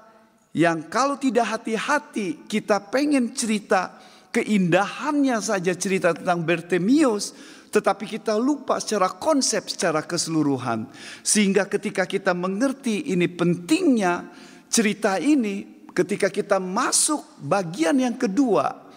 yang 0.54 0.86
kalau 0.86 1.18
tidak 1.18 1.58
hati-hati 1.58 2.46
kita 2.46 2.78
pengen 2.92 3.34
cerita 3.34 3.98
keindahannya 4.30 5.42
saja 5.42 5.74
cerita 5.74 6.14
tentang 6.14 6.46
Bertemius, 6.46 7.34
tetapi 7.72 8.04
kita 8.06 8.38
lupa 8.38 8.78
secara 8.78 9.10
konsep, 9.12 9.66
secara 9.66 10.04
keseluruhan. 10.04 10.86
Sehingga 11.24 11.66
ketika 11.66 12.06
kita 12.06 12.32
mengerti 12.32 13.12
ini 13.12 13.26
pentingnya 13.26 14.28
cerita 14.68 15.18
ini, 15.20 15.88
ketika 15.92 16.32
kita 16.32 16.56
masuk 16.60 17.20
bagian 17.40 17.98
yang 18.00 18.16
kedua, 18.16 18.91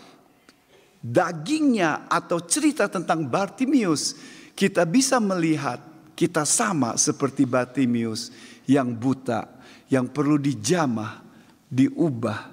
dagingnya 1.06 2.10
atau 2.10 2.42
cerita 2.42 2.90
tentang 2.90 3.30
Bartimius, 3.30 4.18
kita 4.58 4.90
bisa 4.90 5.22
melihat 5.22 5.78
kita 6.18 6.42
sama 6.48 6.98
seperti 6.98 7.46
Bartimius 7.46 8.34
yang 8.66 8.90
buta, 8.98 9.46
yang 9.94 10.10
perlu 10.10 10.42
dijamah, 10.42 11.22
diubah, 11.70 12.50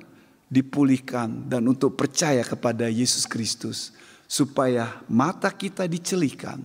dipulihkan 0.52 1.48
dan 1.48 1.64
untuk 1.64 1.96
percaya 1.96 2.44
kepada 2.44 2.92
Yesus 2.92 3.24
Kristus 3.24 3.96
supaya 4.28 5.00
mata 5.08 5.48
kita 5.48 5.88
dicelikan 5.88 6.60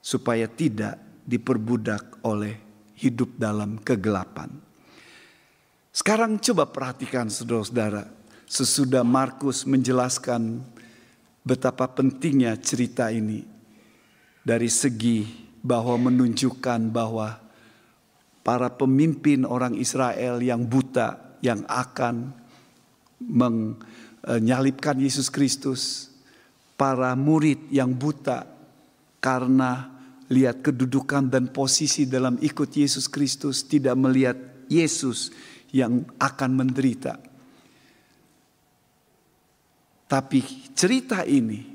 supaya 0.00 0.48
tidak 0.48 0.96
diperbudak 1.28 2.24
oleh 2.24 2.56
hidup 2.96 3.36
dalam 3.36 3.76
kegelapan. 3.84 4.48
Sekarang 5.92 6.40
coba 6.40 6.72
perhatikan 6.72 7.28
saudara-saudara 7.28 8.08
sesudah 8.48 9.04
Markus 9.04 9.68
menjelaskan 9.68 10.71
betapa 11.42 11.90
pentingnya 11.90 12.54
cerita 12.62 13.10
ini 13.10 13.42
dari 14.42 14.70
segi 14.70 15.26
bahwa 15.62 16.10
menunjukkan 16.10 16.90
bahwa 16.90 17.38
para 18.42 18.70
pemimpin 18.74 19.46
orang 19.46 19.78
Israel 19.78 20.42
yang 20.42 20.66
buta 20.66 21.38
yang 21.42 21.62
akan 21.66 22.34
menyalibkan 23.22 24.98
Yesus 24.98 25.30
Kristus, 25.30 26.10
para 26.74 27.14
murid 27.14 27.70
yang 27.70 27.94
buta 27.94 28.46
karena 29.22 29.90
lihat 30.30 30.66
kedudukan 30.66 31.30
dan 31.30 31.50
posisi 31.50 32.06
dalam 32.06 32.38
ikut 32.42 32.70
Yesus 32.74 33.06
Kristus, 33.06 33.62
tidak 33.62 33.94
melihat 33.94 34.38
Yesus 34.66 35.30
yang 35.70 36.06
akan 36.18 36.50
menderita. 36.58 37.31
Tapi 40.12 40.68
cerita 40.76 41.24
ini 41.24 41.72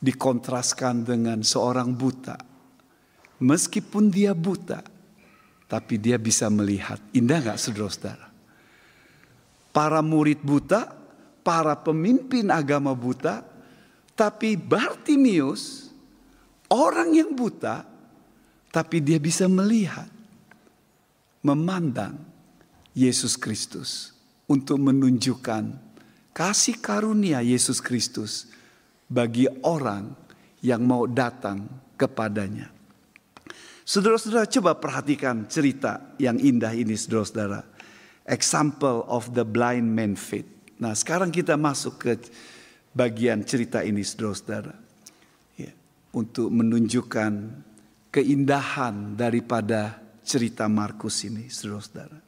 dikontraskan 0.00 1.04
dengan 1.04 1.44
seorang 1.44 1.92
buta. 1.92 2.40
Meskipun 3.44 4.08
dia 4.08 4.32
buta, 4.32 4.80
tapi 5.68 6.00
dia 6.00 6.16
bisa 6.16 6.48
melihat. 6.48 6.96
Indah 7.12 7.52
gak 7.52 7.60
saudara-saudara? 7.60 8.26
para 9.76 10.00
murid 10.00 10.40
buta, 10.40 10.88
para 11.44 11.76
pemimpin 11.76 12.48
agama 12.48 12.96
buta, 12.96 13.44
tapi 14.16 14.56
Bartimius 14.56 15.92
orang 16.72 17.12
yang 17.12 17.36
buta, 17.36 17.84
tapi 18.72 19.04
dia 19.04 19.20
bisa 19.20 19.44
melihat, 19.44 20.08
memandang 21.44 22.16
Yesus 22.96 23.36
Kristus 23.36 24.16
untuk 24.48 24.80
menunjukkan 24.80 25.76
kasih 26.36 26.76
karunia 26.84 27.40
Yesus 27.40 27.80
Kristus 27.80 28.52
bagi 29.08 29.48
orang 29.64 30.12
yang 30.60 30.84
mau 30.84 31.08
datang 31.08 31.64
kepadanya. 31.96 32.68
Saudara-saudara 33.86 34.44
coba 34.44 34.76
perhatikan 34.76 35.48
cerita 35.48 36.12
yang 36.20 36.36
indah 36.36 36.76
ini 36.76 36.92
saudara-saudara 36.92 37.64
example 38.26 39.06
of 39.06 39.32
the 39.32 39.46
blind 39.46 39.86
man 39.86 40.18
faith. 40.18 40.46
Nah 40.82 40.92
sekarang 40.92 41.30
kita 41.30 41.54
masuk 41.54 42.02
ke 42.02 42.12
bagian 42.92 43.46
cerita 43.46 43.80
ini 43.86 44.02
saudara-saudara. 44.02 44.74
Ya, 45.56 45.72
untuk 46.12 46.50
menunjukkan 46.50 47.32
keindahan 48.10 49.14
daripada 49.14 50.02
cerita 50.26 50.66
Markus 50.66 51.22
ini 51.24 51.46
saudara-saudara. 51.46 52.25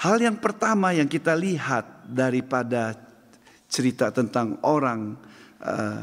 Hal 0.00 0.16
yang 0.16 0.40
pertama 0.40 0.96
yang 0.96 1.04
kita 1.04 1.36
lihat 1.36 2.08
daripada 2.08 2.96
cerita 3.68 4.08
tentang 4.08 4.56
orang 4.64 5.12
uh, 5.60 6.00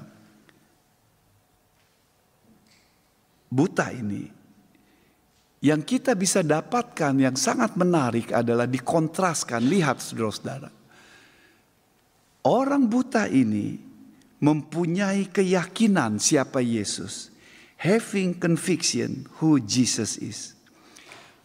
buta 3.50 3.90
ini 3.90 4.38
yang 5.66 5.82
kita 5.82 6.14
bisa 6.14 6.46
dapatkan 6.46 7.18
yang 7.18 7.34
sangat 7.34 7.74
menarik 7.74 8.30
adalah 8.30 8.70
dikontraskan. 8.70 9.66
Lihat 9.66 9.98
saudara-saudara. 9.98 10.70
Orang 12.46 12.86
buta 12.86 13.26
ini 13.26 13.82
mempunyai 14.38 15.28
keyakinan 15.34 16.22
siapa 16.22 16.62
Yesus. 16.62 17.34
Having 17.82 18.38
conviction 18.38 19.26
who 19.42 19.58
Jesus 19.58 20.22
is. 20.22 20.57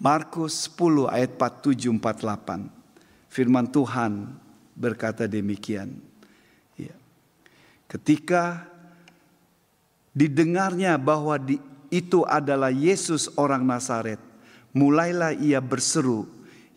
Markus 0.03 0.67
10 0.67 1.07
ayat 1.15 1.39
47 1.39 1.95
48. 2.03 2.67
Firman 3.31 3.71
Tuhan 3.71 4.35
berkata 4.75 5.31
demikian. 5.31 5.95
Ya. 6.75 6.91
Ketika 7.87 8.67
didengarnya 10.11 10.99
bahwa 10.99 11.39
di, 11.39 11.63
itu 11.87 12.27
adalah 12.27 12.75
Yesus 12.75 13.31
orang 13.39 13.63
Nazaret. 13.63 14.19
Mulailah 14.75 15.37
ia 15.39 15.61
berseru, 15.63 16.27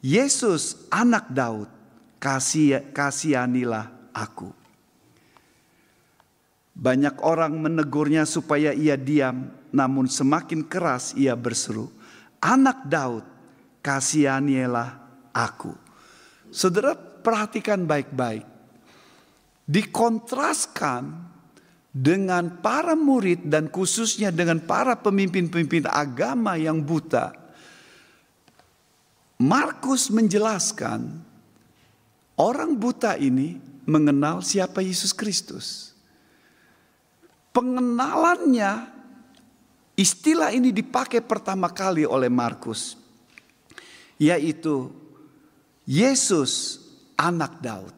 Yesus 0.04 0.86
anak 0.92 1.32
Daud, 1.32 1.72
kasih, 2.20 2.92
kasihanilah 2.92 3.88
aku. 4.12 4.52
Banyak 6.76 7.24
orang 7.24 7.56
menegurnya 7.56 8.28
supaya 8.28 8.76
ia 8.76 9.00
diam, 9.00 9.48
namun 9.72 10.12
semakin 10.12 10.60
keras 10.68 11.16
ia 11.16 11.32
berseru, 11.40 11.88
anak 12.42 12.88
Daud, 12.88 13.26
kasihanilah 13.84 15.00
aku. 15.36 15.74
Saudara 16.50 16.96
perhatikan 16.96 17.84
baik-baik. 17.84 18.46
Dikontraskan 19.66 21.34
dengan 21.90 22.62
para 22.62 22.94
murid 22.94 23.50
dan 23.50 23.72
khususnya 23.72 24.30
dengan 24.30 24.62
para 24.62 24.94
pemimpin-pemimpin 25.00 25.90
agama 25.90 26.54
yang 26.60 26.84
buta. 26.86 27.34
Markus 29.42 30.14
menjelaskan 30.14 31.26
Orang 32.36 32.76
buta 32.76 33.16
ini 33.16 33.56
mengenal 33.88 34.44
siapa 34.44 34.84
Yesus 34.84 35.16
Kristus. 35.16 35.96
Pengenalannya, 37.56 38.92
istilah 39.96 40.52
ini 40.52 40.76
dipakai 40.76 41.24
pertama 41.24 41.72
kali 41.72 42.04
oleh 42.04 42.30
Markus, 42.30 43.00
yaitu 44.20 44.92
Yesus 45.88 46.84
anak 47.16 47.60
Daud. 47.64 47.96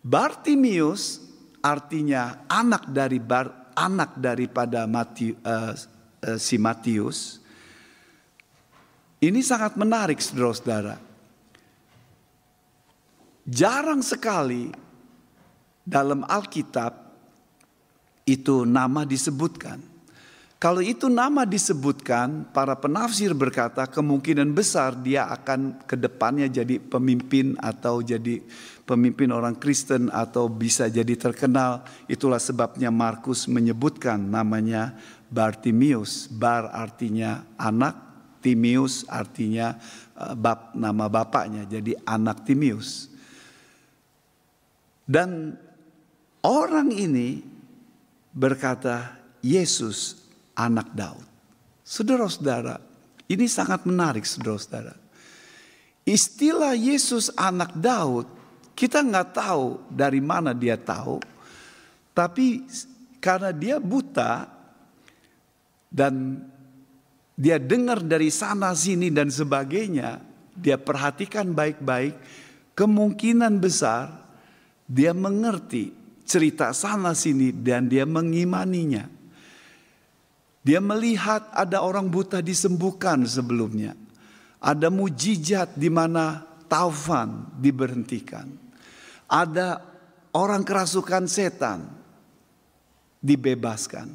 Bartimius 0.00 1.20
artinya 1.60 2.48
anak 2.48 2.88
dari 2.88 3.20
bar, 3.20 3.74
anak 3.76 4.16
daripada 4.16 4.88
Mati, 4.88 5.34
uh, 5.34 5.76
uh, 5.76 6.38
si 6.40 6.56
Matius. 6.56 7.36
Ini 9.20 9.40
sangat 9.44 9.76
menarik 9.76 10.16
saudara-saudara. 10.16 10.96
Jarang 13.44 14.00
sekali 14.00 14.72
dalam 15.84 16.24
Alkitab 16.24 16.92
itu 18.24 18.64
nama 18.64 19.04
disebutkan. 19.04 19.89
Kalau 20.60 20.84
itu 20.84 21.08
nama 21.08 21.48
disebutkan, 21.48 22.44
para 22.52 22.76
penafsir 22.76 23.32
berkata 23.32 23.88
kemungkinan 23.88 24.52
besar 24.52 24.92
dia 24.92 25.24
akan 25.32 25.88
ke 25.88 25.96
depannya 25.96 26.52
jadi 26.52 26.76
pemimpin 26.76 27.56
atau 27.56 28.04
jadi 28.04 28.44
pemimpin 28.84 29.32
orang 29.32 29.56
Kristen 29.56 30.12
atau 30.12 30.52
bisa 30.52 30.92
jadi 30.92 31.16
terkenal. 31.16 31.80
Itulah 32.12 32.36
sebabnya 32.36 32.92
Markus 32.92 33.48
menyebutkan 33.48 34.20
namanya 34.20 35.00
Bartimius. 35.32 36.28
Bar 36.28 36.68
artinya 36.76 37.40
anak, 37.56 37.96
Timius 38.44 39.08
artinya 39.08 39.80
eh, 40.12 40.36
bap, 40.36 40.76
nama 40.76 41.08
bapaknya, 41.08 41.64
jadi 41.64 41.96
anak 42.04 42.44
Timius. 42.44 43.08
Dan 45.08 45.56
orang 46.44 46.92
ini 46.92 47.40
berkata, 48.36 49.16
Yesus 49.40 50.19
anak 50.66 50.92
Daud. 50.92 51.26
Saudara-saudara, 51.80 52.76
ini 53.30 53.46
sangat 53.48 53.88
menarik 53.88 54.28
saudara-saudara. 54.28 54.94
Istilah 56.04 56.76
Yesus 56.76 57.32
anak 57.34 57.72
Daud, 57.76 58.26
kita 58.76 59.00
nggak 59.04 59.28
tahu 59.36 59.80
dari 59.88 60.20
mana 60.20 60.56
dia 60.56 60.76
tahu. 60.76 61.20
Tapi 62.12 62.66
karena 63.20 63.52
dia 63.52 63.76
buta 63.78 64.48
dan 65.88 66.44
dia 67.36 67.56
dengar 67.56 68.04
dari 68.04 68.28
sana 68.28 68.76
sini 68.76 69.08
dan 69.08 69.32
sebagainya, 69.32 70.20
dia 70.52 70.76
perhatikan 70.76 71.56
baik-baik, 71.56 72.16
kemungkinan 72.76 73.56
besar 73.60 74.20
dia 74.90 75.14
mengerti 75.14 75.94
cerita 76.26 76.74
sana 76.74 77.14
sini 77.14 77.54
dan 77.54 77.86
dia 77.86 78.02
mengimaninya. 78.02 79.19
Dia 80.60 80.80
melihat 80.80 81.48
ada 81.56 81.80
orang 81.80 82.12
buta 82.12 82.44
disembuhkan 82.44 83.24
sebelumnya. 83.24 83.96
Ada 84.60 84.92
mujizat 84.92 85.72
di 85.72 85.88
mana 85.88 86.44
taufan 86.68 87.48
diberhentikan. 87.56 88.44
Ada 89.24 89.80
orang 90.36 90.60
kerasukan 90.60 91.24
setan 91.24 91.88
dibebaskan. 93.24 94.08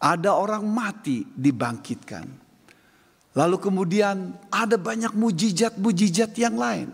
Ada 0.00 0.32
orang 0.32 0.64
mati 0.64 1.28
dibangkitkan. 1.28 2.44
Lalu 3.34 3.56
kemudian 3.58 4.32
ada 4.48 4.78
banyak 4.78 5.12
mujizat-mujizat 5.12 6.32
yang 6.40 6.56
lain. 6.56 6.88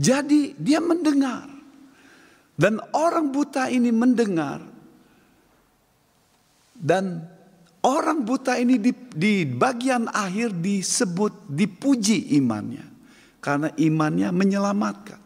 Jadi 0.00 0.56
dia 0.56 0.80
mendengar. 0.80 1.50
Dan 2.56 2.78
orang 2.94 3.28
buta 3.34 3.66
ini 3.68 3.90
mendengar. 3.90 4.62
Dan 6.72 7.31
orang 7.86 8.22
buta 8.22 8.58
ini 8.58 8.78
di, 8.78 8.92
di 9.12 9.44
bagian 9.46 10.10
akhir 10.10 10.54
disebut 10.58 11.50
dipuji 11.50 12.38
imannya. 12.38 12.86
Karena 13.42 13.74
imannya 13.74 14.30
menyelamatkan. 14.30 15.20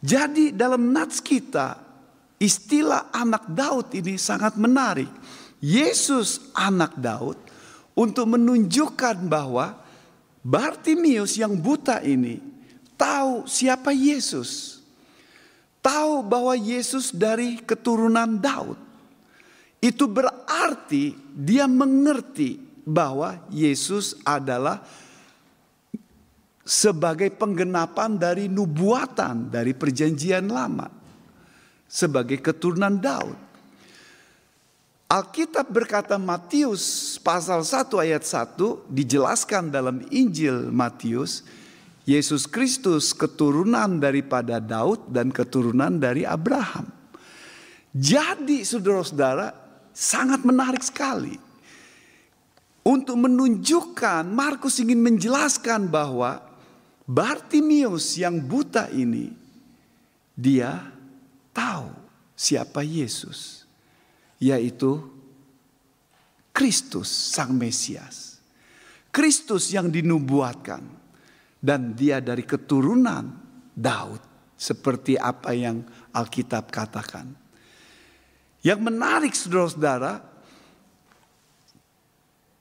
Jadi 0.00 0.52
dalam 0.52 0.92
nats 0.92 1.20
kita 1.20 1.76
istilah 2.40 3.12
anak 3.12 3.48
Daud 3.48 3.92
ini 3.96 4.16
sangat 4.20 4.56
menarik. 4.60 5.08
Yesus 5.60 6.52
anak 6.56 6.96
Daud 6.96 7.36
untuk 7.96 8.32
menunjukkan 8.32 9.28
bahwa 9.28 9.76
Bartimius 10.40 11.36
yang 11.36 11.52
buta 11.52 12.00
ini 12.00 12.40
tahu 12.96 13.44
siapa 13.44 13.92
Yesus 13.92 14.80
tahu 15.84 16.24
bahwa 16.24 16.54
Yesus 16.56 17.12
dari 17.12 17.60
keturunan 17.60 18.40
Daud. 18.40 18.76
Itu 19.80 20.04
berarti 20.12 21.16
dia 21.32 21.64
mengerti 21.64 22.60
bahwa 22.84 23.40
Yesus 23.48 24.20
adalah 24.28 24.84
sebagai 26.60 27.32
penggenapan 27.32 28.20
dari 28.20 28.46
nubuatan 28.46 29.48
dari 29.48 29.72
perjanjian 29.72 30.46
lama 30.52 30.86
sebagai 31.88 32.38
keturunan 32.38 32.94
Daud. 33.00 33.34
Alkitab 35.10 35.66
berkata 35.66 36.14
Matius 36.20 37.18
pasal 37.18 37.66
1 37.66 37.90
ayat 37.98 38.22
1 38.22 38.86
dijelaskan 38.86 39.66
dalam 39.66 40.06
Injil 40.14 40.70
Matius 40.70 41.42
Yesus 42.06 42.46
Kristus 42.46 43.10
keturunan 43.10 43.98
daripada 43.98 44.62
Daud 44.62 45.10
dan 45.10 45.34
keturunan 45.34 45.98
dari 45.98 46.22
Abraham. 46.22 46.86
Jadi 47.90 48.62
saudara-saudara 48.62 49.69
sangat 50.00 50.40
menarik 50.48 50.80
sekali. 50.80 51.36
Untuk 52.80 53.20
menunjukkan 53.20 54.24
Markus 54.24 54.80
ingin 54.80 55.04
menjelaskan 55.04 55.92
bahwa 55.92 56.40
Bartimius 57.04 58.16
yang 58.16 58.40
buta 58.40 58.88
ini 58.88 59.36
dia 60.32 60.88
tahu 61.52 61.92
siapa 62.32 62.80
Yesus 62.80 63.68
yaitu 64.40 65.04
Kristus 66.56 67.12
sang 67.12 67.52
Mesias. 67.52 68.40
Kristus 69.12 69.68
yang 69.76 69.92
dinubuatkan 69.92 70.80
dan 71.60 71.92
dia 71.92 72.24
dari 72.24 72.48
keturunan 72.48 73.28
Daud 73.76 74.22
seperti 74.56 75.20
apa 75.20 75.52
yang 75.52 75.84
Alkitab 76.16 76.72
katakan. 76.72 77.39
Yang 78.60 78.80
menarik 78.84 79.32
saudara-saudara, 79.32 80.20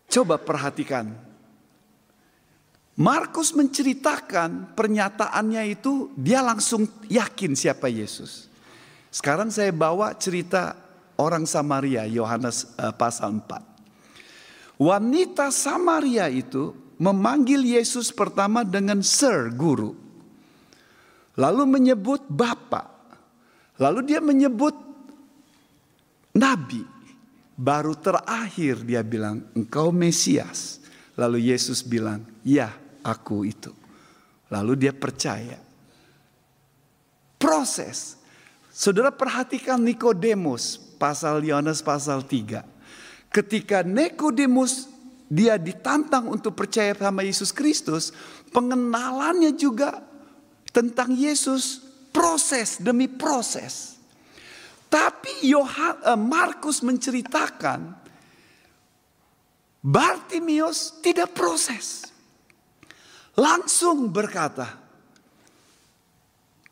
coba 0.08 0.36
perhatikan. 0.40 1.12
Markus 3.00 3.56
menceritakan 3.56 4.76
pernyataannya 4.76 5.64
itu 5.72 6.12
dia 6.20 6.44
langsung 6.44 6.84
yakin 7.08 7.56
siapa 7.56 7.88
Yesus. 7.88 8.52
Sekarang 9.08 9.48
saya 9.48 9.72
bawa 9.72 10.12
cerita 10.20 10.76
orang 11.16 11.48
Samaria 11.48 12.04
Yohanes 12.08 12.76
uh, 12.76 12.92
pasal 12.92 13.40
4. 13.40 14.80
Wanita 14.80 15.52
Samaria 15.52 16.28
itu 16.32 16.76
memanggil 17.00 17.64
Yesus 17.64 18.12
pertama 18.12 18.68
dengan 18.68 19.00
Sir 19.04 19.52
Guru. 19.56 19.96
Lalu 21.40 21.64
menyebut 21.68 22.28
Bapak. 22.28 22.88
Lalu 23.80 24.12
dia 24.12 24.20
menyebut 24.20 24.89
Nabi. 26.40 26.88
Baru 27.60 27.92
terakhir 28.00 28.88
dia 28.88 29.04
bilang, 29.04 29.44
engkau 29.52 29.92
Mesias. 29.92 30.80
Lalu 31.20 31.52
Yesus 31.52 31.84
bilang, 31.84 32.24
ya 32.48 32.72
aku 33.04 33.44
itu. 33.44 33.76
Lalu 34.48 34.88
dia 34.88 34.96
percaya. 34.96 35.60
Proses. 37.36 38.16
Saudara 38.72 39.12
perhatikan 39.12 39.84
Nikodemus 39.84 40.80
pasal 40.96 41.44
Yohanes 41.44 41.84
pasal 41.84 42.24
3. 42.24 42.64
Ketika 43.28 43.84
Nikodemus 43.84 44.88
dia 45.28 45.60
ditantang 45.60 46.32
untuk 46.32 46.56
percaya 46.56 46.96
sama 46.96 47.28
Yesus 47.28 47.52
Kristus, 47.52 48.16
pengenalannya 48.56 49.52
juga 49.54 50.00
tentang 50.72 51.12
Yesus 51.12 51.84
proses 52.16 52.80
demi 52.80 53.12
proses. 53.12 53.99
Tapi 54.90 55.46
eh, 55.46 56.18
Markus 56.18 56.82
menceritakan 56.82 58.00
Bartimius 59.80 61.00
tidak 61.00 61.32
proses. 61.32 62.04
Langsung 63.40 64.12
berkata, 64.12 64.76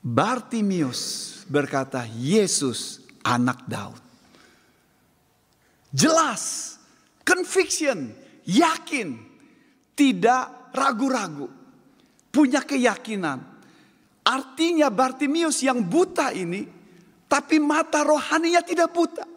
Bartimius 0.03 1.43
berkata, 1.47 2.03
Yesus 2.03 2.99
anak 3.23 3.63
Daud. 3.63 4.03
Jelas, 5.95 6.75
conviction, 7.23 8.11
yakin, 8.43 9.15
tidak 9.95 10.75
ragu-ragu, 10.75 11.47
punya 12.27 12.59
keyakinan. 12.59 13.39
Artinya 14.27 14.91
Bartimius 14.91 15.63
yang 15.63 15.79
buta 15.79 16.35
ini, 16.35 16.67
tapi 17.27 17.59
mata 17.59 18.03
rohaninya 18.03 18.63
tidak 18.63 18.91
buta. 18.95 19.27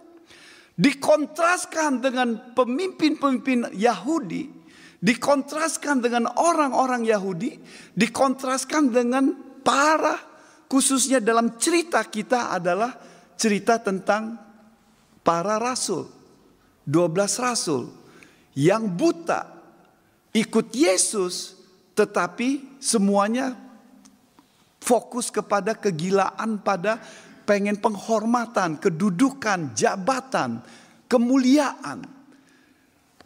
Dikontraskan 0.80 2.00
dengan 2.00 2.56
pemimpin-pemimpin 2.56 3.76
Yahudi, 3.76 4.48
dikontraskan 5.02 6.00
dengan 6.00 6.30
orang-orang 6.40 7.04
Yahudi, 7.04 7.60
dikontraskan 7.92 8.88
dengan 8.88 9.36
para 9.60 10.16
khususnya 10.70 11.20
dalam 11.20 11.58
cerita 11.60 12.00
kita 12.06 12.54
adalah 12.54 12.96
cerita 13.36 13.76
tentang 13.82 14.38
para 15.20 15.60
rasul. 15.60 16.08
12 16.88 17.44
rasul 17.44 17.92
yang 18.56 18.88
buta 18.88 19.46
ikut 20.34 20.66
Yesus 20.74 21.54
tetapi 21.94 22.80
semuanya 22.80 23.54
fokus 24.80 25.28
kepada 25.28 25.76
kegilaan 25.76 26.58
pada 26.58 26.98
pengen 27.50 27.82
penghormatan, 27.82 28.78
kedudukan, 28.78 29.74
jabatan, 29.74 30.62
kemuliaan. 31.10 32.06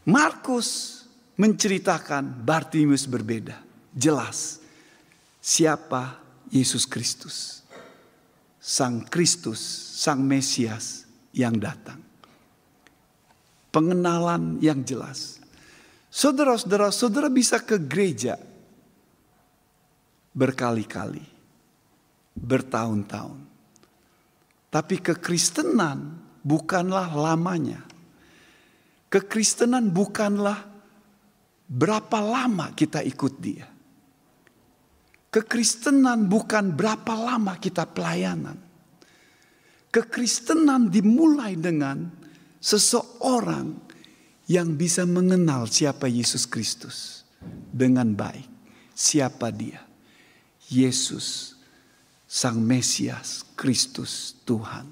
Markus 0.09 1.05
menceritakan 1.37 2.41
Bartimius 2.41 3.05
berbeda. 3.05 3.61
Jelas 3.93 4.65
siapa 5.45 6.17
Yesus 6.49 6.89
Kristus. 6.89 7.61
Sang 8.65 9.05
Kristus, 9.13 9.61
Sang 9.93 10.25
Mesias 10.25 11.05
yang 11.37 11.61
datang. 11.61 12.01
Pengenalan 13.69 14.57
yang 14.65 14.81
jelas. 14.89 15.37
Saudara-saudara, 16.09 16.89
saudara 16.89 17.29
bisa 17.29 17.61
ke 17.61 17.77
gereja 17.77 18.41
berkali-kali 20.33 21.29
bertahun-tahun. 22.33 23.54
Tapi 24.75 24.99
kekristenan 24.99 26.19
bukanlah 26.43 27.15
lamanya. 27.15 27.79
Kekristenan 29.07 29.95
bukanlah 29.95 30.67
berapa 31.71 32.19
lama 32.19 32.75
kita 32.75 32.99
ikut 33.07 33.35
dia. 33.39 33.71
Kekristenan 35.31 36.27
bukan 36.27 36.75
berapa 36.75 37.15
lama 37.15 37.55
kita 37.55 37.87
pelayanan. 37.87 38.59
Kekristenan 39.95 40.91
dimulai 40.91 41.55
dengan 41.55 42.11
seseorang 42.59 43.79
yang 44.51 44.75
bisa 44.75 45.07
mengenal 45.07 45.71
siapa 45.71 46.11
Yesus 46.11 46.51
Kristus 46.51 47.23
dengan 47.71 48.11
baik. 48.11 48.51
Siapa 48.91 49.55
dia? 49.55 49.87
Yesus 50.67 51.54
Sang 52.35 52.59
Mesias, 52.59 53.47
Kristus 53.55 54.35
Tuhan. 54.43 54.91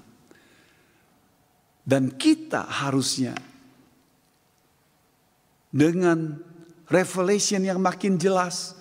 Dan 1.83 2.15
kita 2.15 2.63
harusnya 2.63 3.35
dengan 5.67 6.39
revelation 6.87 7.59
yang 7.67 7.83
makin 7.83 8.15
jelas, 8.15 8.79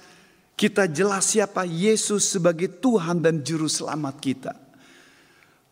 kita 0.55 0.87
jelas 0.87 1.35
siapa 1.35 1.66
Yesus 1.66 2.38
sebagai 2.38 2.70
Tuhan 2.79 3.18
dan 3.18 3.42
Juru 3.42 3.66
Selamat 3.66 4.22
kita. 4.22 4.55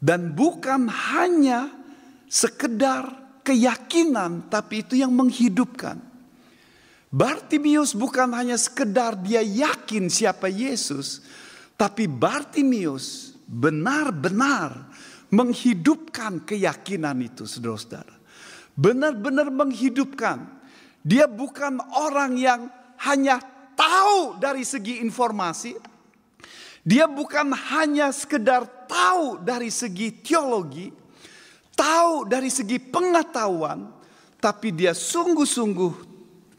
Dan 0.02 0.34
bukan 0.34 0.90
hanya 0.90 1.70
sekedar 2.26 3.06
keyakinan, 3.46 4.50
tapi 4.50 4.82
itu 4.82 4.98
yang 4.98 5.14
menghidupkan. 5.14 6.02
Bartimius 7.14 7.94
bukan 7.94 8.34
hanya 8.34 8.58
sekedar 8.58 9.14
dia 9.14 9.46
yakin 9.46 10.10
siapa 10.10 10.50
Yesus, 10.50 11.22
tapi 11.80 12.04
Bartimius 12.04 13.32
benar-benar 13.48 14.92
menghidupkan 15.32 16.44
keyakinan 16.44 17.16
itu 17.24 17.48
saudara-saudara. 17.48 18.20
Benar-benar 18.76 19.48
menghidupkan. 19.48 20.60
Dia 21.00 21.24
bukan 21.24 21.80
orang 21.96 22.36
yang 22.36 22.68
hanya 23.00 23.40
tahu 23.72 24.36
dari 24.36 24.60
segi 24.60 25.00
informasi. 25.00 25.72
Dia 26.84 27.08
bukan 27.08 27.48
hanya 27.72 28.12
sekedar 28.12 28.68
tahu 28.84 29.40
dari 29.40 29.72
segi 29.72 30.20
teologi. 30.20 30.92
Tahu 31.72 32.28
dari 32.28 32.52
segi 32.52 32.76
pengetahuan. 32.76 33.88
Tapi 34.36 34.68
dia 34.76 34.92
sungguh-sungguh 34.92 35.92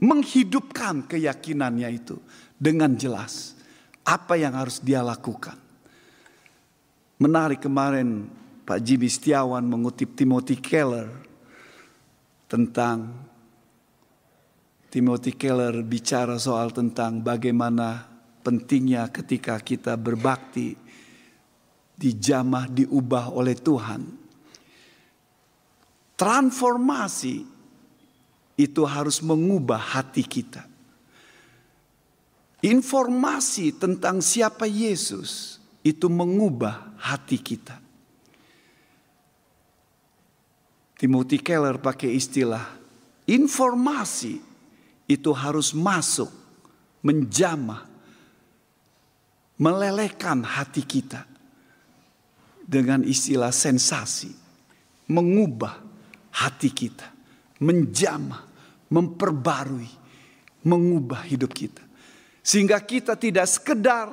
menghidupkan 0.02 1.06
keyakinannya 1.06 1.90
itu 1.94 2.18
dengan 2.58 2.98
jelas 2.98 3.61
apa 4.06 4.34
yang 4.38 4.58
harus 4.58 4.82
dia 4.82 5.06
lakukan. 5.06 5.58
Menarik 7.22 7.62
kemarin 7.62 8.26
Pak 8.66 8.80
Jimmy 8.82 9.12
Setiawan 9.12 9.62
mengutip 9.62 10.18
Timothy 10.18 10.58
Keller 10.58 11.10
tentang 12.50 13.14
Timothy 14.92 15.38
Keller 15.38 15.86
bicara 15.86 16.36
soal 16.42 16.74
tentang 16.74 17.22
bagaimana 17.22 18.10
pentingnya 18.42 19.08
ketika 19.14 19.62
kita 19.62 19.96
berbakti 19.96 20.76
dijamah 21.96 22.66
diubah 22.66 23.30
oleh 23.30 23.54
Tuhan. 23.54 24.02
Transformasi 26.18 27.36
itu 28.58 28.82
harus 28.86 29.22
mengubah 29.22 29.80
hati 29.80 30.26
kita. 30.26 30.71
Informasi 32.62 33.74
tentang 33.74 34.21
siapa 34.21 34.69
Yesus 34.69 35.58
itu 35.82 36.06
mengubah 36.06 36.93
hati 37.02 37.41
kita. 37.41 37.82
Timothy 41.02 41.41
Keller 41.41 41.82
pakai 41.82 42.13
istilah 42.13 42.62
informasi 43.26 44.38
itu 45.10 45.32
harus 45.34 45.74
masuk, 45.74 46.30
menjamah, 47.02 47.89
melelehkan 49.58 50.45
hati 50.45 50.86
kita 50.86 51.26
dengan 52.62 53.02
istilah 53.02 53.50
sensasi, 53.50 54.30
mengubah 55.10 55.82
hati 56.38 56.69
kita, 56.69 57.10
menjamah, 57.58 58.45
memperbarui, 58.93 59.89
mengubah 60.62 61.26
hidup 61.26 61.50
kita. 61.50 61.82
Sehingga 62.41 62.82
kita 62.82 63.13
tidak 63.13 63.45
sekedar 63.45 64.10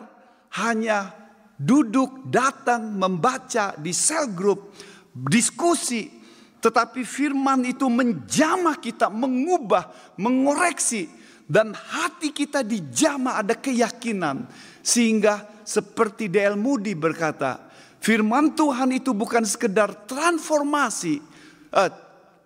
hanya 0.60 1.12
duduk, 1.56 2.28
datang, 2.28 2.92
membaca 2.92 3.72
di 3.80 3.90
sel 3.96 4.30
group, 4.36 4.76
diskusi. 5.12 6.12
Tetapi 6.60 7.02
firman 7.08 7.64
itu 7.64 7.88
menjamah 7.88 8.76
kita, 8.76 9.08
mengubah, 9.08 10.14
mengoreksi. 10.20 11.08
Dan 11.48 11.72
hati 11.72 12.28
kita 12.36 12.60
dijamah 12.60 13.40
ada 13.40 13.56
keyakinan. 13.56 14.44
Sehingga 14.84 15.64
seperti 15.64 16.28
D.L. 16.28 16.60
Moody 16.60 16.92
berkata, 16.92 17.72
firman 18.04 18.52
Tuhan 18.52 18.92
itu 18.92 19.16
bukan 19.16 19.48
sekedar 19.48 20.04
transformasi. 20.04 21.24
Eh, 21.72 21.90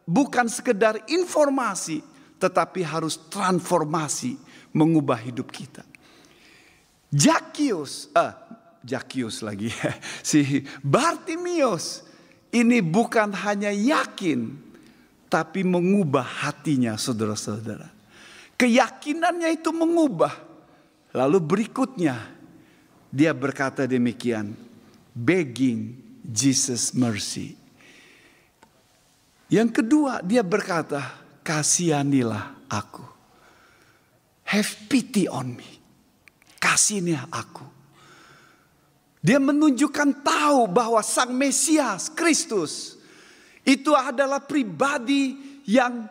bukan 0.06 0.46
sekedar 0.46 1.02
informasi, 1.10 1.98
tetapi 2.38 2.86
harus 2.86 3.18
transformasi 3.26 4.51
mengubah 4.72 5.20
hidup 5.20 5.52
kita. 5.52 5.84
Jakius, 7.12 8.08
ah, 8.16 8.36
Jakius 8.80 9.44
lagi, 9.44 9.68
si 10.26 10.64
Bartimius 10.80 12.02
ini 12.52 12.80
bukan 12.80 13.32
hanya 13.32 13.72
yakin, 13.72 14.52
tapi 15.28 15.64
mengubah 15.64 16.24
hatinya 16.24 16.96
saudara-saudara. 16.96 17.88
Keyakinannya 18.56 19.48
itu 19.56 19.72
mengubah. 19.72 20.32
Lalu 21.12 21.38
berikutnya 21.40 22.16
dia 23.12 23.32
berkata 23.36 23.84
demikian, 23.84 24.56
begging 25.12 25.96
Jesus 26.24 26.96
mercy. 26.96 27.56
Yang 29.52 29.84
kedua 29.84 30.24
dia 30.24 30.40
berkata, 30.40 31.12
kasihanilah 31.44 32.56
aku. 32.72 33.11
Have 34.52 34.84
pity 34.92 35.24
on 35.32 35.56
me. 35.56 35.70
Kasihnya 36.60 37.24
aku. 37.32 37.64
Dia 39.24 39.40
menunjukkan 39.40 40.20
tahu 40.20 40.68
bahwa 40.68 41.00
Sang 41.00 41.32
Mesias 41.32 42.12
Kristus 42.12 43.00
itu 43.64 43.96
adalah 43.96 44.44
pribadi 44.44 45.38
yang 45.64 46.04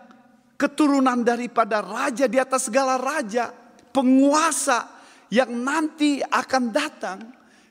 keturunan 0.58 1.22
daripada 1.22 1.86
raja 1.86 2.26
di 2.26 2.42
atas 2.42 2.72
segala 2.72 2.98
raja, 2.98 3.54
penguasa 3.94 4.90
yang 5.30 5.54
nanti 5.62 6.24
akan 6.26 6.64
datang. 6.74 7.20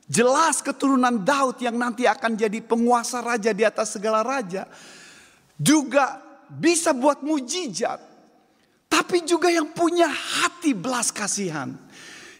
Jelas 0.06 0.62
keturunan 0.62 1.22
Daud 1.22 1.58
yang 1.62 1.78
nanti 1.78 2.06
akan 2.06 2.38
jadi 2.38 2.62
penguasa 2.62 3.18
raja 3.18 3.50
di 3.50 3.66
atas 3.66 3.98
segala 3.98 4.22
raja. 4.22 4.70
Juga 5.58 6.18
bisa 6.46 6.94
buat 6.94 7.22
mujizat 7.22 8.09
tapi 9.00 9.24
juga 9.24 9.48
yang 9.48 9.72
punya 9.72 10.12
hati 10.12 10.76
belas 10.76 11.08
kasihan. 11.08 11.72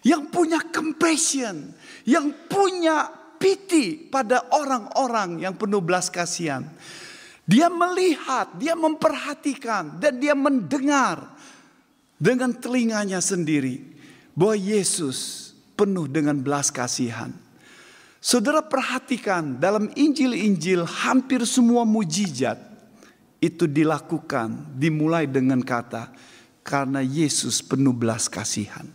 yang 0.00 0.32
punya 0.32 0.60
compassion, 0.72 1.76
yang 2.08 2.32
punya 2.48 3.08
pity 3.36 4.08
pada 4.08 4.48
orang-orang 4.52 5.44
yang 5.44 5.52
penuh 5.56 5.80
belas 5.80 6.08
kasihan. 6.08 6.64
Dia 7.44 7.66
melihat, 7.68 8.54
dia 8.56 8.78
memperhatikan, 8.78 10.00
dan 10.00 10.16
dia 10.22 10.32
mendengar 10.32 11.34
dengan 12.16 12.54
telinganya 12.54 13.18
sendiri 13.18 13.82
bahwa 14.32 14.56
Yesus 14.56 15.50
penuh 15.74 16.08
dengan 16.08 16.38
belas 16.38 16.72
kasihan. 16.72 17.32
Saudara 18.20 18.60
perhatikan 18.60 19.56
dalam 19.56 19.88
Injil-Injil 19.96 20.84
hampir 20.84 21.44
semua 21.48 21.88
mujizat 21.88 22.60
itu 23.40 23.64
dilakukan 23.64 24.76
dimulai 24.76 25.24
dengan 25.24 25.64
kata 25.64 26.12
karena 26.70 27.02
Yesus 27.02 27.58
penuh 27.66 27.90
belas 27.90 28.30
kasihan. 28.30 28.86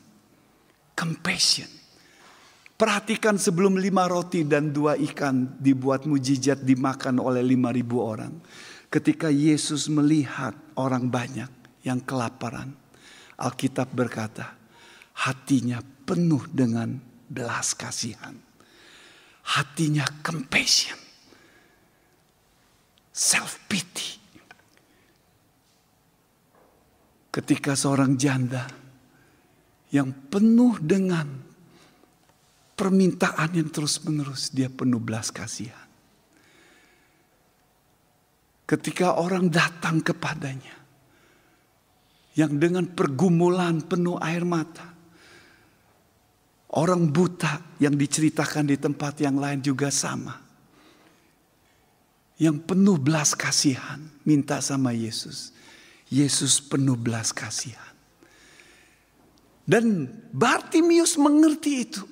Compassion. 0.96 1.68
Perhatikan 2.80 3.36
sebelum 3.36 3.76
lima 3.76 4.08
roti 4.08 4.48
dan 4.48 4.72
dua 4.72 4.96
ikan 5.12 5.60
dibuat 5.60 6.08
mujizat 6.08 6.64
dimakan 6.64 7.20
oleh 7.20 7.44
lima 7.44 7.76
ribu 7.76 8.00
orang. 8.00 8.32
Ketika 8.88 9.28
Yesus 9.28 9.92
melihat 9.92 10.56
orang 10.80 11.12
banyak 11.12 11.52
yang 11.84 12.00
kelaparan. 12.00 12.72
Alkitab 13.36 13.92
berkata 13.92 14.56
hatinya 15.28 15.84
penuh 16.08 16.48
dengan 16.48 16.96
belas 17.28 17.76
kasihan 17.76 18.46
hatinya 19.46 20.06
compassion, 20.26 20.98
self 23.14 23.62
pity. 23.70 24.25
Ketika 27.36 27.76
seorang 27.76 28.16
janda 28.16 28.64
yang 29.92 30.32
penuh 30.32 30.80
dengan 30.80 31.28
permintaan 32.80 33.52
yang 33.52 33.68
terus-menerus, 33.68 34.56
dia 34.56 34.72
penuh 34.72 35.04
belas 35.04 35.36
kasihan. 35.36 35.84
Ketika 38.64 39.20
orang 39.20 39.52
datang 39.52 40.00
kepadanya 40.00 40.80
yang 42.40 42.56
dengan 42.56 42.88
pergumulan 42.88 43.84
penuh 43.84 44.16
air 44.24 44.48
mata, 44.48 44.96
Orang 46.76 47.08
buta 47.08 47.80
yang 47.80 47.96
diceritakan 47.96 48.68
di 48.68 48.76
tempat 48.76 49.24
yang 49.24 49.40
lain 49.40 49.64
juga 49.64 49.88
sama. 49.88 50.36
Yang 52.36 52.68
penuh 52.68 53.00
belas 53.00 53.32
kasihan 53.32 54.04
minta 54.28 54.60
sama 54.60 54.92
Yesus. 54.92 55.55
Yesus 56.16 56.64
penuh 56.64 56.96
belas 56.96 57.36
kasihan. 57.36 57.92
Dan 59.66 60.08
Bartimius 60.32 61.20
mengerti 61.20 61.72
itu. 61.84 62.04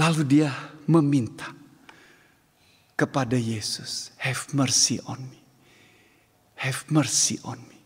Lalu 0.00 0.22
dia 0.24 0.50
meminta 0.88 1.52
kepada 2.96 3.34
Yesus, 3.36 4.14
have 4.18 4.50
mercy 4.54 4.98
on 5.04 5.20
me. 5.20 5.40
Have 6.58 6.86
mercy 6.88 7.38
on 7.44 7.58
me. 7.68 7.78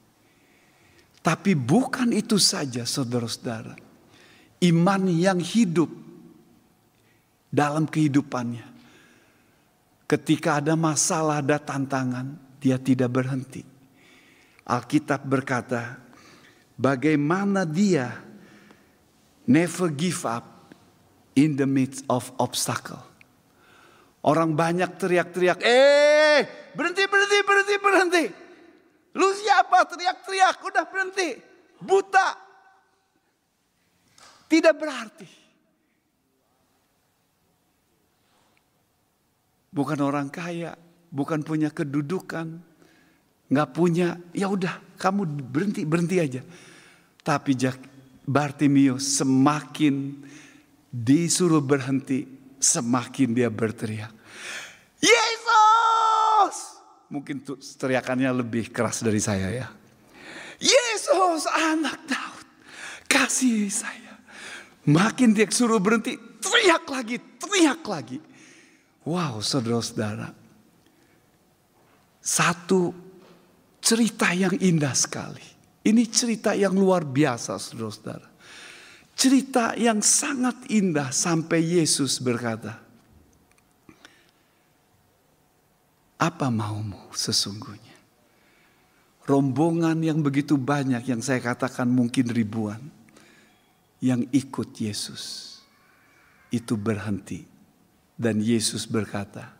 Tapi 1.21 1.53
bukan 1.53 2.15
itu 2.15 2.39
saja 2.39 2.87
saudara-saudara 2.87 3.89
iman 4.65 5.03
yang 5.07 5.39
hidup 5.39 5.91
dalam 7.49 7.87
kehidupannya. 7.87 8.67
Ketika 10.09 10.59
ada 10.65 10.73
masalah, 10.73 11.45
ada 11.45 11.61
tantangan, 11.61 12.33
dia 12.59 12.81
tidak 12.81 13.13
berhenti. 13.13 13.61
Alkitab 14.69 15.25
berkata, 15.25 15.97
bagaimana 16.77 17.65
dia 17.65 18.21
never 19.49 19.89
give 19.89 20.29
up 20.29 20.77
in 21.33 21.57
the 21.57 21.65
midst 21.65 22.05
of 22.13 22.29
obstacle. 22.37 23.01
Orang 24.21 24.53
banyak 24.53 25.01
teriak-teriak, 25.01 25.65
eh 25.65 26.45
berhenti, 26.77 27.09
berhenti, 27.09 27.39
berhenti, 27.49 27.75
berhenti. 27.81 28.25
Lu 29.17 29.33
siapa 29.33 29.89
teriak-teriak, 29.89 30.61
udah 30.61 30.85
berhenti. 30.85 31.29
Buta, 31.81 32.29
tidak 34.53 34.75
berarti. 34.77 35.29
Bukan 39.73 39.99
orang 40.03 40.29
kaya, 40.29 40.75
bukan 41.09 41.41
punya 41.47 41.71
kedudukan, 41.71 42.68
nggak 43.49 43.69
punya, 43.73 44.17
ya 44.37 44.49
udah 44.53 44.97
kamu 45.01 45.25
berhenti 45.49 45.83
berhenti 45.89 46.17
aja. 46.21 46.43
Tapi 47.25 47.53
Bartimius 48.29 49.21
semakin 49.21 50.21
disuruh 50.89 51.65
berhenti, 51.65 52.29
semakin 52.61 53.29
dia 53.33 53.49
berteriak. 53.49 54.13
Yesus! 55.01 56.57
Mungkin 57.09 57.41
teriakannya 57.81 58.45
lebih 58.45 58.69
keras 58.69 59.01
dari 59.01 59.21
saya 59.21 59.49
ya. 59.49 59.69
Yesus 60.61 61.49
anak 61.49 62.05
Daud, 62.05 62.47
kasih 63.09 63.73
saya. 63.73 64.21
Makin 64.85 65.33
dia 65.33 65.49
suruh 65.49 65.81
berhenti, 65.81 66.17
teriak 66.17 66.85
lagi, 66.89 67.17
teriak 67.41 67.81
lagi. 67.89 68.19
Wow, 69.09 69.41
saudara-saudara. 69.41 70.37
Satu 72.21 73.08
cerita 73.89 74.37
yang 74.37 74.53
indah 74.61 74.93
sekali. 74.93 75.41
Ini 75.89 76.03
cerita 76.13 76.53
yang 76.53 76.77
luar 76.77 77.09
biasa, 77.09 77.57
saudara-saudara. 77.57 78.29
Cerita 79.17 79.73
yang 79.81 80.05
sangat 80.05 80.69
indah 80.69 81.09
sampai 81.09 81.81
Yesus 81.81 82.21
berkata, 82.21 82.77
"Apa 86.21 86.53
maumu 86.53 87.09
sesungguhnya?" 87.17 87.97
Rombongan 89.25 90.05
yang 90.05 90.21
begitu 90.21 90.61
banyak 90.61 91.09
yang 91.09 91.25
saya 91.25 91.41
katakan 91.41 91.89
mungkin 91.89 92.29
ribuan 92.29 92.81
yang 94.05 94.25
ikut 94.33 94.77
Yesus 94.77 95.57
itu 96.53 96.77
berhenti. 96.77 97.45
Dan 98.19 98.41
Yesus 98.43 98.89
berkata, 98.89 99.55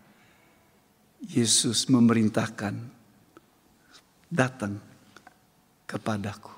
Yesus 1.23 1.87
memerintahkan 1.87 2.98
datang 4.29 4.77
kepadaku. 5.89 6.53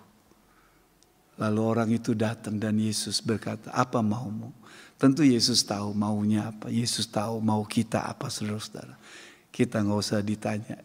Lalu 1.40 1.60
orang 1.64 1.88
itu 1.88 2.12
datang 2.12 2.60
dan 2.60 2.76
Yesus 2.76 3.24
berkata, 3.24 3.72
apa 3.72 4.04
maumu? 4.04 4.52
Tentu 5.00 5.24
Yesus 5.24 5.64
tahu 5.64 5.96
maunya 5.96 6.52
apa. 6.52 6.68
Yesus 6.68 7.08
tahu 7.08 7.40
mau 7.40 7.64
kita 7.64 8.04
apa 8.04 8.28
saudara-saudara. 8.28 9.00
Kita 9.48 9.80
nggak 9.80 9.98
usah 10.04 10.20
ditanya. 10.20 10.76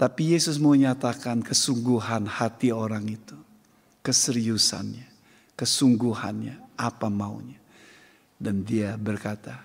Tapi 0.00 0.32
Yesus 0.32 0.56
mau 0.56 0.72
nyatakan 0.72 1.44
kesungguhan 1.44 2.24
hati 2.24 2.72
orang 2.72 3.04
itu. 3.04 3.36
Keseriusannya 4.00 5.10
kesungguhannya, 5.60 6.56
apa 6.80 7.12
maunya. 7.12 7.60
Dan 8.40 8.64
dia 8.64 8.96
berkata, 8.96 9.60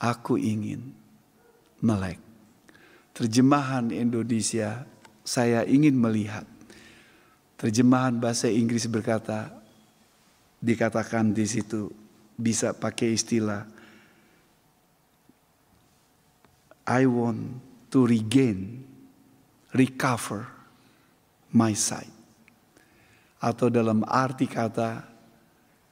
aku 0.00 0.40
ingin 0.40 0.96
melek. 1.84 2.16
Terjemahan 3.16 3.88
Indonesia, 3.88 4.84
saya 5.24 5.64
ingin 5.64 5.96
melihat. 5.96 6.44
Terjemahan 7.56 8.20
bahasa 8.20 8.52
Inggris 8.52 8.84
berkata, 8.84 9.48
dikatakan 10.60 11.32
di 11.32 11.48
situ 11.48 11.88
bisa 12.36 12.76
pakai 12.76 13.16
istilah 13.16 13.64
I 16.84 17.08
want 17.08 17.56
to 17.88 18.04
regain, 18.04 18.84
recover 19.72 20.44
my 21.56 21.72
sight 21.72 22.16
atau 23.40 23.68
dalam 23.68 24.02
arti 24.08 24.48
kata 24.48 25.04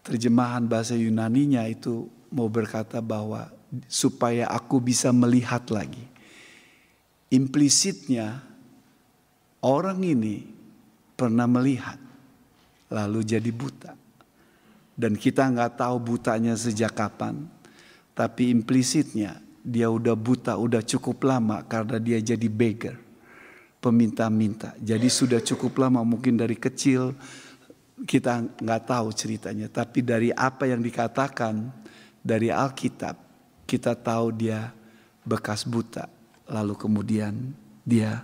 terjemahan 0.04 0.64
bahasa 0.64 0.96
Yunaninya 0.96 1.64
itu 1.68 2.08
mau 2.32 2.48
berkata 2.48 2.98
bahwa 2.98 3.48
supaya 3.86 4.48
aku 4.48 4.80
bisa 4.80 5.12
melihat 5.14 5.62
lagi. 5.70 6.13
Implisitnya 7.34 8.38
orang 9.66 9.98
ini 10.06 10.46
pernah 11.18 11.50
melihat 11.50 11.98
lalu 12.94 13.26
jadi 13.26 13.50
buta. 13.50 13.92
Dan 14.94 15.18
kita 15.18 15.50
nggak 15.50 15.82
tahu 15.82 16.14
butanya 16.14 16.54
sejak 16.54 16.94
kapan. 16.94 17.50
Tapi 18.14 18.54
implisitnya 18.54 19.42
dia 19.64 19.90
udah 19.90 20.14
buta 20.14 20.54
udah 20.54 20.84
cukup 20.86 21.26
lama 21.26 21.66
karena 21.66 21.98
dia 21.98 22.22
jadi 22.22 22.46
beggar 22.46 22.94
peminta-minta. 23.82 24.78
Jadi 24.78 25.10
sudah 25.10 25.42
cukup 25.42 25.82
lama 25.82 26.06
mungkin 26.06 26.38
dari 26.38 26.54
kecil 26.54 27.18
kita 28.06 28.62
nggak 28.62 28.82
tahu 28.86 29.10
ceritanya. 29.10 29.66
Tapi 29.66 30.06
dari 30.06 30.30
apa 30.30 30.70
yang 30.70 30.78
dikatakan 30.78 31.74
dari 32.22 32.54
Alkitab 32.54 33.18
kita 33.66 33.98
tahu 33.98 34.30
dia 34.30 34.70
bekas 35.26 35.66
buta. 35.66 36.06
Lalu 36.50 36.74
kemudian 36.76 37.54
dia 37.84 38.20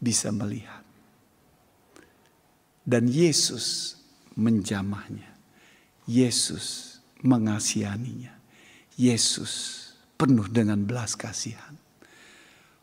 bisa 0.00 0.32
melihat. 0.32 0.80
Dan 2.88 3.04
Yesus 3.04 3.96
menjamahnya. 4.38 5.28
Yesus 6.08 6.96
mengasihaninya. 7.20 8.32
Yesus 8.96 9.84
penuh 10.16 10.48
dengan 10.48 10.88
belas 10.88 11.12
kasihan. 11.12 11.76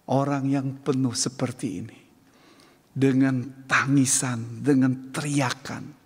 Orang 0.05 0.45
yang 0.53 0.77
penuh 0.85 1.17
seperti 1.17 1.67
ini. 1.81 1.99
Dengan 2.93 3.65
tangisan, 3.65 4.61
dengan 4.61 5.09
teriakan. 5.09 6.05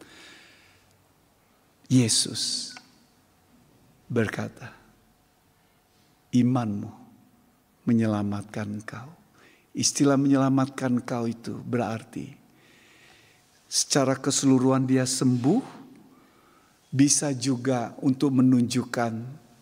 Yesus 1.90 2.74
berkata, 4.10 4.70
imanmu 6.34 6.99
menyelamatkan 7.88 8.80
engkau. 8.80 9.10
Istilah 9.76 10.18
menyelamatkan 10.18 11.00
engkau 11.00 11.30
itu 11.30 11.56
berarti 11.62 12.40
secara 13.70 14.18
keseluruhan 14.18 14.90
dia 14.90 15.06
sembuh, 15.06 15.62
bisa 16.90 17.30
juga 17.38 17.94
untuk 18.02 18.34
menunjukkan 18.42 19.14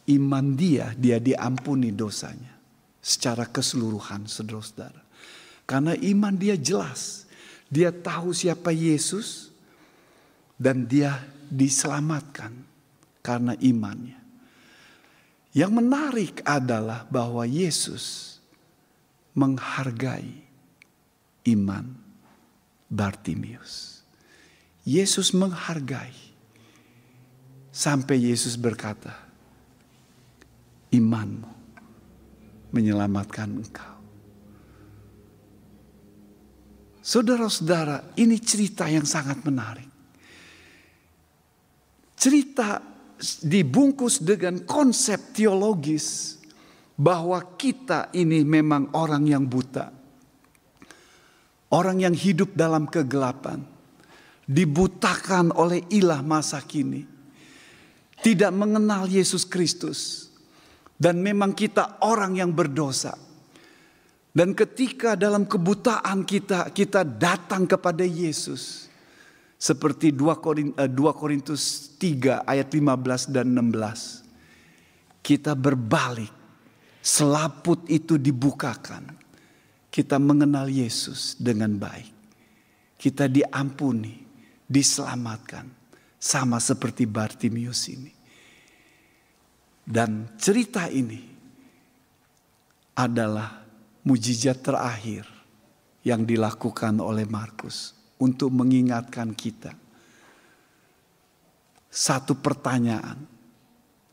iman 0.08 0.46
dia, 0.56 0.96
dia 0.96 1.20
diampuni 1.20 1.92
dosanya 1.92 2.56
secara 3.04 3.44
keseluruhan 3.48 4.26
saudara-saudara. 4.26 5.04
Karena 5.68 5.92
iman 5.96 6.34
dia 6.40 6.56
jelas. 6.56 7.28
Dia 7.68 7.92
tahu 7.92 8.32
siapa 8.32 8.72
Yesus 8.72 9.52
dan 10.56 10.88
dia 10.88 11.20
diselamatkan 11.52 12.56
karena 13.20 13.60
imannya. 13.60 14.16
Yang 15.56 15.72
menarik 15.74 16.36
adalah 16.44 17.08
bahwa 17.08 17.48
Yesus 17.48 18.38
menghargai 19.38 20.44
iman 21.48 21.94
Bartimius. 22.88 24.04
Yesus 24.88 25.36
menghargai 25.36 26.16
sampai 27.72 28.32
Yesus 28.32 28.56
berkata, 28.56 29.14
"Imanmu 30.92 31.58
menyelamatkan 32.72 33.50
engkau. 33.58 33.96
Saudara-saudara, 37.00 38.20
ini 38.20 38.36
cerita 38.44 38.84
yang 38.92 39.08
sangat 39.08 39.40
menarik. 39.48 39.88
Cerita 42.20 42.84
dibungkus 43.42 44.22
dengan 44.22 44.62
konsep 44.64 45.34
teologis 45.34 46.38
bahwa 46.98 47.38
kita 47.58 48.10
ini 48.14 48.42
memang 48.42 48.94
orang 48.98 49.24
yang 49.30 49.46
buta. 49.46 49.94
Orang 51.68 52.00
yang 52.00 52.16
hidup 52.16 52.56
dalam 52.56 52.88
kegelapan. 52.88 53.62
Dibutakan 54.48 55.52
oleh 55.52 55.84
ilah 55.92 56.24
masa 56.24 56.64
kini. 56.64 57.04
Tidak 58.18 58.50
mengenal 58.50 59.06
Yesus 59.06 59.44
Kristus 59.46 60.32
dan 60.98 61.22
memang 61.22 61.54
kita 61.54 62.02
orang 62.02 62.42
yang 62.42 62.52
berdosa. 62.56 63.14
Dan 64.34 64.54
ketika 64.54 65.18
dalam 65.18 65.50
kebutaan 65.50 66.22
kita, 66.22 66.70
kita 66.74 67.02
datang 67.02 67.66
kepada 67.66 68.06
Yesus. 68.06 68.86
Seperti 69.58 70.14
2 70.14 70.78
eh, 70.78 71.14
Korintus 71.18 71.98
3 71.98 72.46
ayat 72.46 72.70
15 72.70 73.34
dan 73.34 73.58
16. 73.58 75.26
Kita 75.26 75.58
berbalik. 75.58 76.30
Selaput 77.02 77.90
itu 77.90 78.22
dibukakan. 78.22 79.18
Kita 79.90 80.22
mengenal 80.22 80.70
Yesus 80.70 81.34
dengan 81.42 81.74
baik. 81.74 82.14
Kita 83.02 83.26
diampuni, 83.26 84.14
diselamatkan. 84.70 85.66
Sama 86.22 86.62
seperti 86.62 87.10
Bartimius 87.10 87.90
ini. 87.90 88.14
Dan 89.82 90.38
cerita 90.38 90.86
ini 90.92 91.22
adalah 92.94 93.64
mujizat 94.06 94.62
terakhir 94.62 95.26
yang 96.04 96.28
dilakukan 96.28 97.00
oleh 97.00 97.24
Markus 97.26 97.97
untuk 98.18 98.50
mengingatkan 98.54 99.34
kita 99.38 99.74
satu 101.88 102.38
pertanyaan 102.38 103.18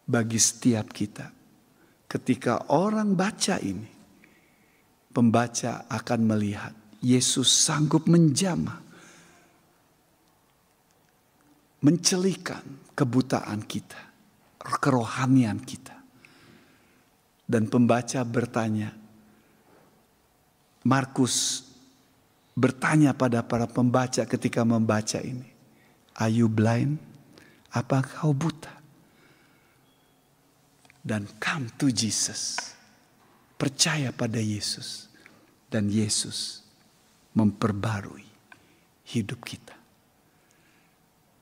bagi 0.05 0.41
setiap 0.41 0.89
kita. 0.93 1.29
Ketika 2.09 2.71
orang 2.71 3.19
baca 3.19 3.59
ini, 3.59 3.91
pembaca 5.11 5.89
akan 5.91 6.21
melihat 6.25 6.73
Yesus 7.03 7.51
sanggup 7.51 8.07
menjamah, 8.07 8.81
mencelikan 11.83 12.63
kebutaan 12.95 13.67
kita 13.67 14.15
kerohanian 14.65 15.61
kita. 15.61 15.93
Dan 17.45 17.69
pembaca 17.69 18.25
bertanya, 18.25 18.89
Markus 20.89 21.64
bertanya 22.55 23.15
pada 23.15 23.43
para 23.43 23.67
pembaca 23.67 24.23
ketika 24.27 24.63
membaca 24.63 25.19
ini, 25.21 25.51
Are 26.15 26.31
you 26.31 26.47
blind? 26.47 27.03
Apa 27.75 28.07
kau 28.07 28.31
buta? 28.31 28.71
Dan 31.03 31.27
come 31.43 31.69
to 31.75 31.91
Jesus. 31.91 32.57
Percaya 33.59 34.15
pada 34.15 34.39
Yesus. 34.39 35.11
Dan 35.67 35.91
Yesus 35.91 36.63
memperbarui 37.35 38.23
hidup 39.11 39.43
kita. 39.43 39.75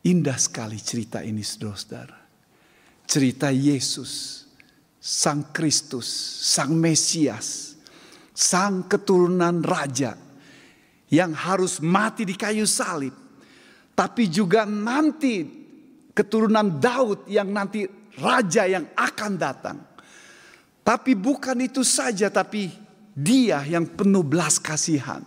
Indah 0.09 0.41
sekali 0.41 0.81
cerita 0.81 1.21
ini 1.21 1.45
saudara-saudara 1.45 2.23
cerita 3.13 3.53
Yesus, 3.53 4.45
Sang 4.97 5.53
Kristus, 5.53 6.09
Sang 6.49 6.73
Mesias, 6.73 7.77
Sang 8.33 8.89
keturunan 8.89 9.61
Raja 9.61 10.17
yang 11.13 11.37
harus 11.37 11.77
mati 11.85 12.25
di 12.25 12.33
kayu 12.33 12.65
salib, 12.65 13.13
tapi 13.93 14.33
juga 14.33 14.65
nanti 14.65 15.45
keturunan 16.17 16.81
Daud 16.81 17.29
yang 17.29 17.53
nanti 17.53 17.85
Raja 18.13 18.69
yang 18.69 18.89
akan 18.93 19.33
datang. 19.37 19.79
Tapi 20.85 21.13
bukan 21.17 21.57
itu 21.65 21.85
saja, 21.85 22.29
tapi 22.29 22.69
Dia 23.13 23.61
yang 23.69 23.93
penuh 23.93 24.25
belas 24.25 24.57
kasihan 24.57 25.21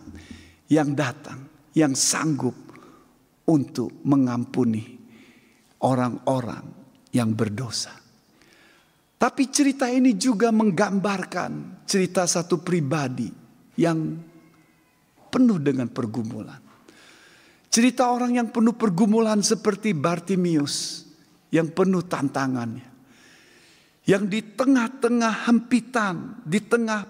yang 0.69 0.97
datang, 0.97 1.45
yang 1.77 1.93
sanggup 1.93 2.57
untuk 3.45 4.01
mengampuni 4.01 4.97
orang-orang 5.85 6.65
yang 7.13 7.29
berdosa. 7.37 7.93
Tapi 9.15 9.43
cerita 9.53 9.85
ini 9.89 10.17
juga 10.17 10.49
menggambarkan 10.49 11.85
cerita 11.85 12.25
satu 12.25 12.59
pribadi 12.61 13.29
yang 13.79 14.17
penuh 15.35 15.59
dengan 15.59 15.91
pergumulan. 15.91 16.63
Cerita 17.67 18.07
orang 18.07 18.39
yang 18.39 18.47
penuh 18.55 18.71
pergumulan 18.71 19.43
seperti 19.43 19.91
Bartimius 19.91 21.03
yang 21.51 21.67
penuh 21.75 22.07
tantangannya. 22.07 22.87
Yang 24.07 24.23
di 24.31 24.39
tengah-tengah 24.55 25.51
hempitan, 25.51 26.39
di 26.47 26.63
tengah 26.63 27.03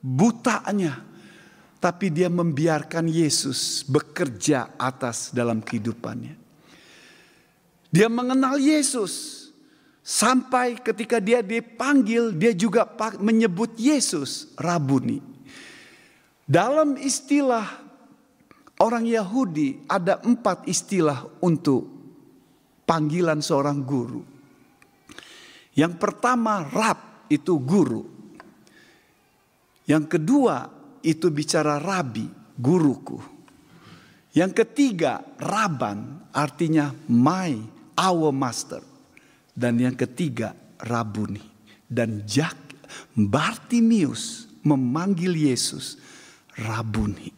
butanya, 0.00 1.04
tapi 1.76 2.08
dia 2.08 2.32
membiarkan 2.32 3.12
Yesus 3.12 3.84
bekerja 3.84 4.80
atas 4.80 5.36
dalam 5.36 5.60
kehidupannya. 5.60 6.32
Dia 7.92 8.08
mengenal 8.08 8.56
Yesus, 8.56 9.46
Sampai 10.06 10.78
ketika 10.78 11.18
dia 11.18 11.42
dipanggil, 11.42 12.30
dia 12.30 12.54
juga 12.54 12.86
menyebut 13.18 13.74
Yesus 13.74 14.54
Rabuni. 14.54 15.18
Dalam 16.46 16.94
istilah 16.94 17.66
orang 18.78 19.02
Yahudi 19.02 19.82
ada 19.90 20.22
empat 20.22 20.70
istilah 20.70 21.42
untuk 21.42 21.90
panggilan 22.86 23.42
seorang 23.42 23.82
guru. 23.82 24.22
Yang 25.74 25.98
pertama 25.98 26.62
Rab 26.70 27.26
itu 27.26 27.58
guru. 27.58 28.06
Yang 29.90 30.18
kedua 30.18 30.70
itu 31.02 31.26
bicara 31.34 31.82
rabi, 31.82 32.30
guruku. 32.54 33.18
Yang 34.30 34.62
ketiga 34.62 35.22
Raban 35.42 36.30
artinya 36.30 36.94
my, 37.10 37.58
our 37.98 38.30
master. 38.30 38.82
Dan 39.50 39.82
yang 39.82 39.98
ketiga 39.98 40.54
Rabuni. 40.78 41.42
Dan 41.86 42.22
Jak 42.22 42.54
Bartimius 43.14 44.46
memanggil 44.66 45.32
Yesus 45.32 46.05
Rabuni. 46.60 47.32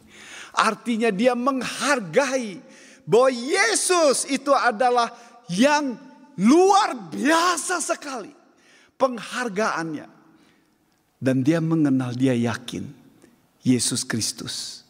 Artinya 0.58 1.10
dia 1.14 1.38
menghargai 1.38 2.58
bahwa 3.06 3.30
Yesus 3.30 4.26
itu 4.26 4.50
adalah 4.50 5.10
yang 5.50 5.94
luar 6.38 6.94
biasa 7.10 7.82
sekali 7.82 8.30
penghargaannya. 8.98 10.18
Dan 11.18 11.42
dia 11.42 11.58
mengenal, 11.58 12.14
dia 12.14 12.30
yakin 12.30 12.86
Yesus 13.66 14.06
Kristus 14.06 14.86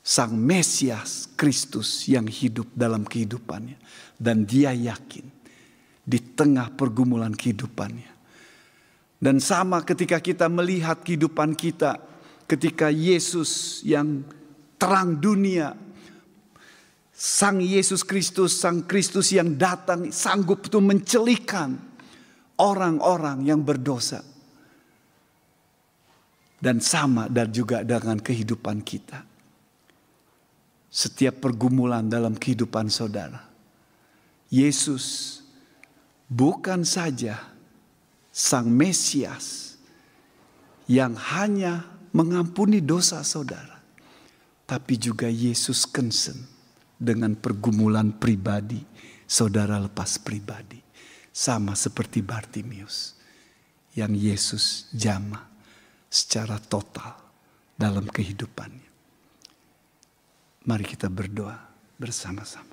Sang 0.00 0.32
Mesias 0.32 1.28
Kristus 1.36 2.08
yang 2.08 2.24
hidup 2.24 2.66
dalam 2.72 3.04
kehidupannya. 3.04 3.76
Dan 4.16 4.48
dia 4.48 4.72
yakin 4.72 5.22
di 6.02 6.18
tengah 6.18 6.72
pergumulan 6.72 7.30
kehidupannya. 7.30 8.10
Dan 9.20 9.36
sama 9.38 9.84
ketika 9.84 10.16
kita 10.16 10.48
melihat 10.48 11.04
kehidupan 11.04 11.52
kita, 11.52 12.00
ketika 12.50 12.90
Yesus 12.90 13.78
yang 13.86 14.26
terang 14.74 15.22
dunia, 15.22 15.78
Sang 17.14 17.62
Yesus 17.62 18.02
Kristus, 18.02 18.58
Sang 18.58 18.82
Kristus 18.90 19.30
yang 19.30 19.54
datang 19.54 20.10
sanggup 20.10 20.66
itu 20.66 20.82
mencelikan 20.82 21.78
orang-orang 22.58 23.46
yang 23.46 23.62
berdosa. 23.62 24.26
Dan 26.60 26.76
sama 26.82 27.24
dan 27.30 27.48
juga 27.48 27.80
dengan 27.80 28.20
kehidupan 28.20 28.84
kita. 28.84 29.24
Setiap 30.90 31.40
pergumulan 31.40 32.04
dalam 32.04 32.36
kehidupan 32.36 32.92
saudara. 32.92 33.48
Yesus 34.52 35.38
bukan 36.28 36.84
saja 36.84 37.40
Sang 38.28 38.68
Mesias 38.68 39.78
yang 40.84 41.16
hanya 41.16 41.99
mengampuni 42.10 42.82
dosa 42.82 43.22
saudara, 43.22 43.78
tapi 44.66 44.98
juga 44.98 45.30
Yesus 45.30 45.86
concern 45.86 46.38
dengan 46.98 47.34
pergumulan 47.38 48.12
pribadi 48.14 48.82
saudara 49.30 49.78
lepas 49.78 50.18
pribadi, 50.18 50.82
sama 51.30 51.78
seperti 51.78 52.18
Bartimius 52.20 53.14
yang 53.94 54.14
Yesus 54.14 54.90
jama 54.90 55.46
secara 56.10 56.58
total 56.58 57.14
dalam 57.78 58.06
kehidupannya. 58.10 58.90
Mari 60.66 60.84
kita 60.84 61.08
berdoa 61.08 61.56
bersama-sama. 61.96 62.69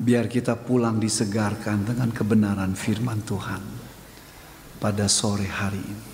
Biar 0.00 0.32
kita 0.32 0.56
pulang 0.56 0.96
disegarkan 0.96 1.84
dengan 1.84 2.08
kebenaran 2.08 2.72
firman 2.72 3.20
Tuhan 3.20 3.60
pada 4.80 5.04
sore 5.12 5.44
hari 5.44 5.76
ini. 5.76 6.08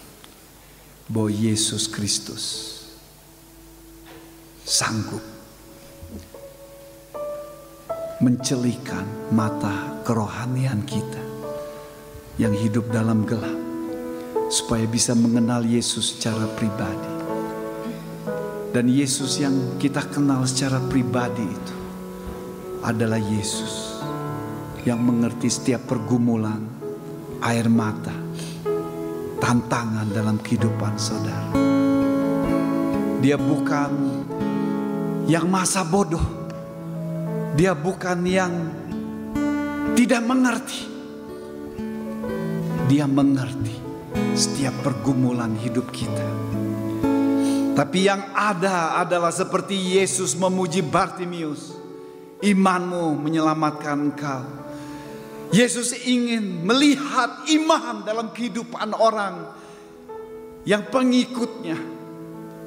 Bahwa 1.07 1.31
Yesus 1.31 1.87
Kristus 1.87 2.75
sanggup 4.67 5.23
mencelikan 8.19 9.07
mata 9.31 10.03
kerohanian 10.03 10.83
kita 10.83 11.23
yang 12.43 12.59
hidup 12.59 12.91
dalam 12.91 13.23
gelap 13.23 13.55
supaya 14.51 14.83
bisa 14.91 15.15
mengenal 15.15 15.63
Yesus 15.63 16.19
secara 16.19 16.51
pribadi. 16.59 17.15
Dan 18.75 18.91
Yesus 18.91 19.39
yang 19.39 19.79
kita 19.79 20.03
kenal 20.11 20.43
secara 20.43 20.83
pribadi 20.91 21.47
itu 21.47 21.86
adalah 22.87 23.19
Yesus 23.19 23.99
yang 24.87 25.03
mengerti 25.03 25.51
setiap 25.51 25.91
pergumulan, 25.91 26.63
air 27.43 27.67
mata, 27.67 28.15
tantangan 29.43 30.07
dalam 30.15 30.39
kehidupan 30.39 30.95
saudara. 30.95 31.51
Dia 33.19 33.35
bukan 33.35 33.91
yang 35.27 35.51
masa 35.51 35.83
bodoh. 35.83 36.23
Dia 37.59 37.75
bukan 37.75 38.23
yang 38.23 38.55
tidak 39.99 40.23
mengerti. 40.23 40.87
Dia 42.87 43.11
mengerti 43.11 43.75
setiap 44.39 44.87
pergumulan 44.87 45.59
hidup 45.59 45.91
kita. 45.91 46.29
Tapi 47.75 47.99
yang 48.07 48.31
ada 48.31 49.03
adalah 49.03 49.35
seperti 49.35 49.99
Yesus 49.99 50.39
memuji 50.39 50.87
Bartimius 50.87 51.86
Imanmu 52.45 53.17
menyelamatkan 53.17 53.97
engkau. 53.97 54.45
Yesus 55.55 55.95
ingin 56.05 56.67
melihat 56.67 57.47
iman 57.49 58.03
dalam 58.05 58.35
kehidupan 58.35 58.93
orang 58.93 59.47
yang 60.67 60.85
pengikutnya. 60.91 61.79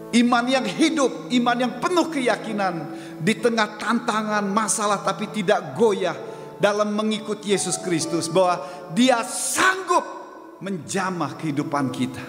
Iman 0.10 0.46
yang 0.50 0.66
hidup, 0.66 1.30
iman 1.30 1.58
yang 1.60 1.74
penuh 1.78 2.10
keyakinan 2.10 2.98
di 3.22 3.38
tengah 3.38 3.78
tantangan 3.78 4.42
masalah 4.42 5.06
tapi 5.06 5.30
tidak 5.30 5.78
goyah 5.78 6.18
dalam 6.58 6.98
mengikut 6.98 7.46
Yesus 7.46 7.78
Kristus 7.78 8.26
bahwa 8.26 8.66
dia 8.98 9.22
sanggup 9.22 10.02
menjamah 10.66 11.38
kehidupan 11.38 11.94
kita. 11.94 12.26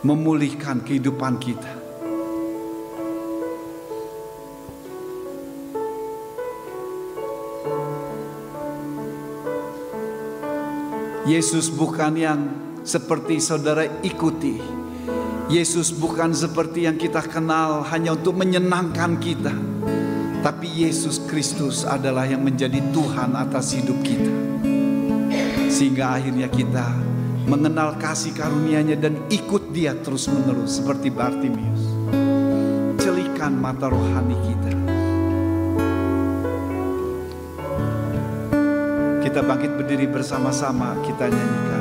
Memulihkan 0.00 0.80
kehidupan 0.80 1.36
kita 1.36 1.79
Yesus 11.30 11.70
bukan 11.70 12.18
yang 12.18 12.40
seperti 12.82 13.38
saudara 13.38 13.86
ikuti. 14.02 14.58
Yesus 15.46 15.94
bukan 15.94 16.34
seperti 16.34 16.90
yang 16.90 16.98
kita 16.98 17.22
kenal 17.22 17.86
hanya 17.86 18.18
untuk 18.18 18.34
menyenangkan 18.34 19.14
kita. 19.22 19.54
Tapi 20.42 20.82
Yesus 20.82 21.22
Kristus 21.30 21.86
adalah 21.86 22.26
yang 22.26 22.42
menjadi 22.42 22.82
Tuhan 22.90 23.38
atas 23.38 23.78
hidup 23.78 24.02
kita. 24.02 24.34
Sehingga 25.70 26.18
akhirnya 26.18 26.50
kita 26.50 26.98
mengenal 27.46 27.94
kasih 28.02 28.34
karunia-Nya 28.34 28.98
dan 28.98 29.22
ikut 29.30 29.70
dia 29.70 29.94
terus 30.02 30.26
menerus 30.26 30.82
seperti 30.82 31.14
Bartimius. 31.14 31.82
Celikan 32.98 33.54
mata 33.54 33.86
rohani 33.86 34.34
kita. 34.50 34.99
Kita 39.30 39.46
bangkit 39.46 39.78
berdiri 39.78 40.10
bersama-sama, 40.10 40.90
kita 41.06 41.30
nyanyikan. 41.30 41.79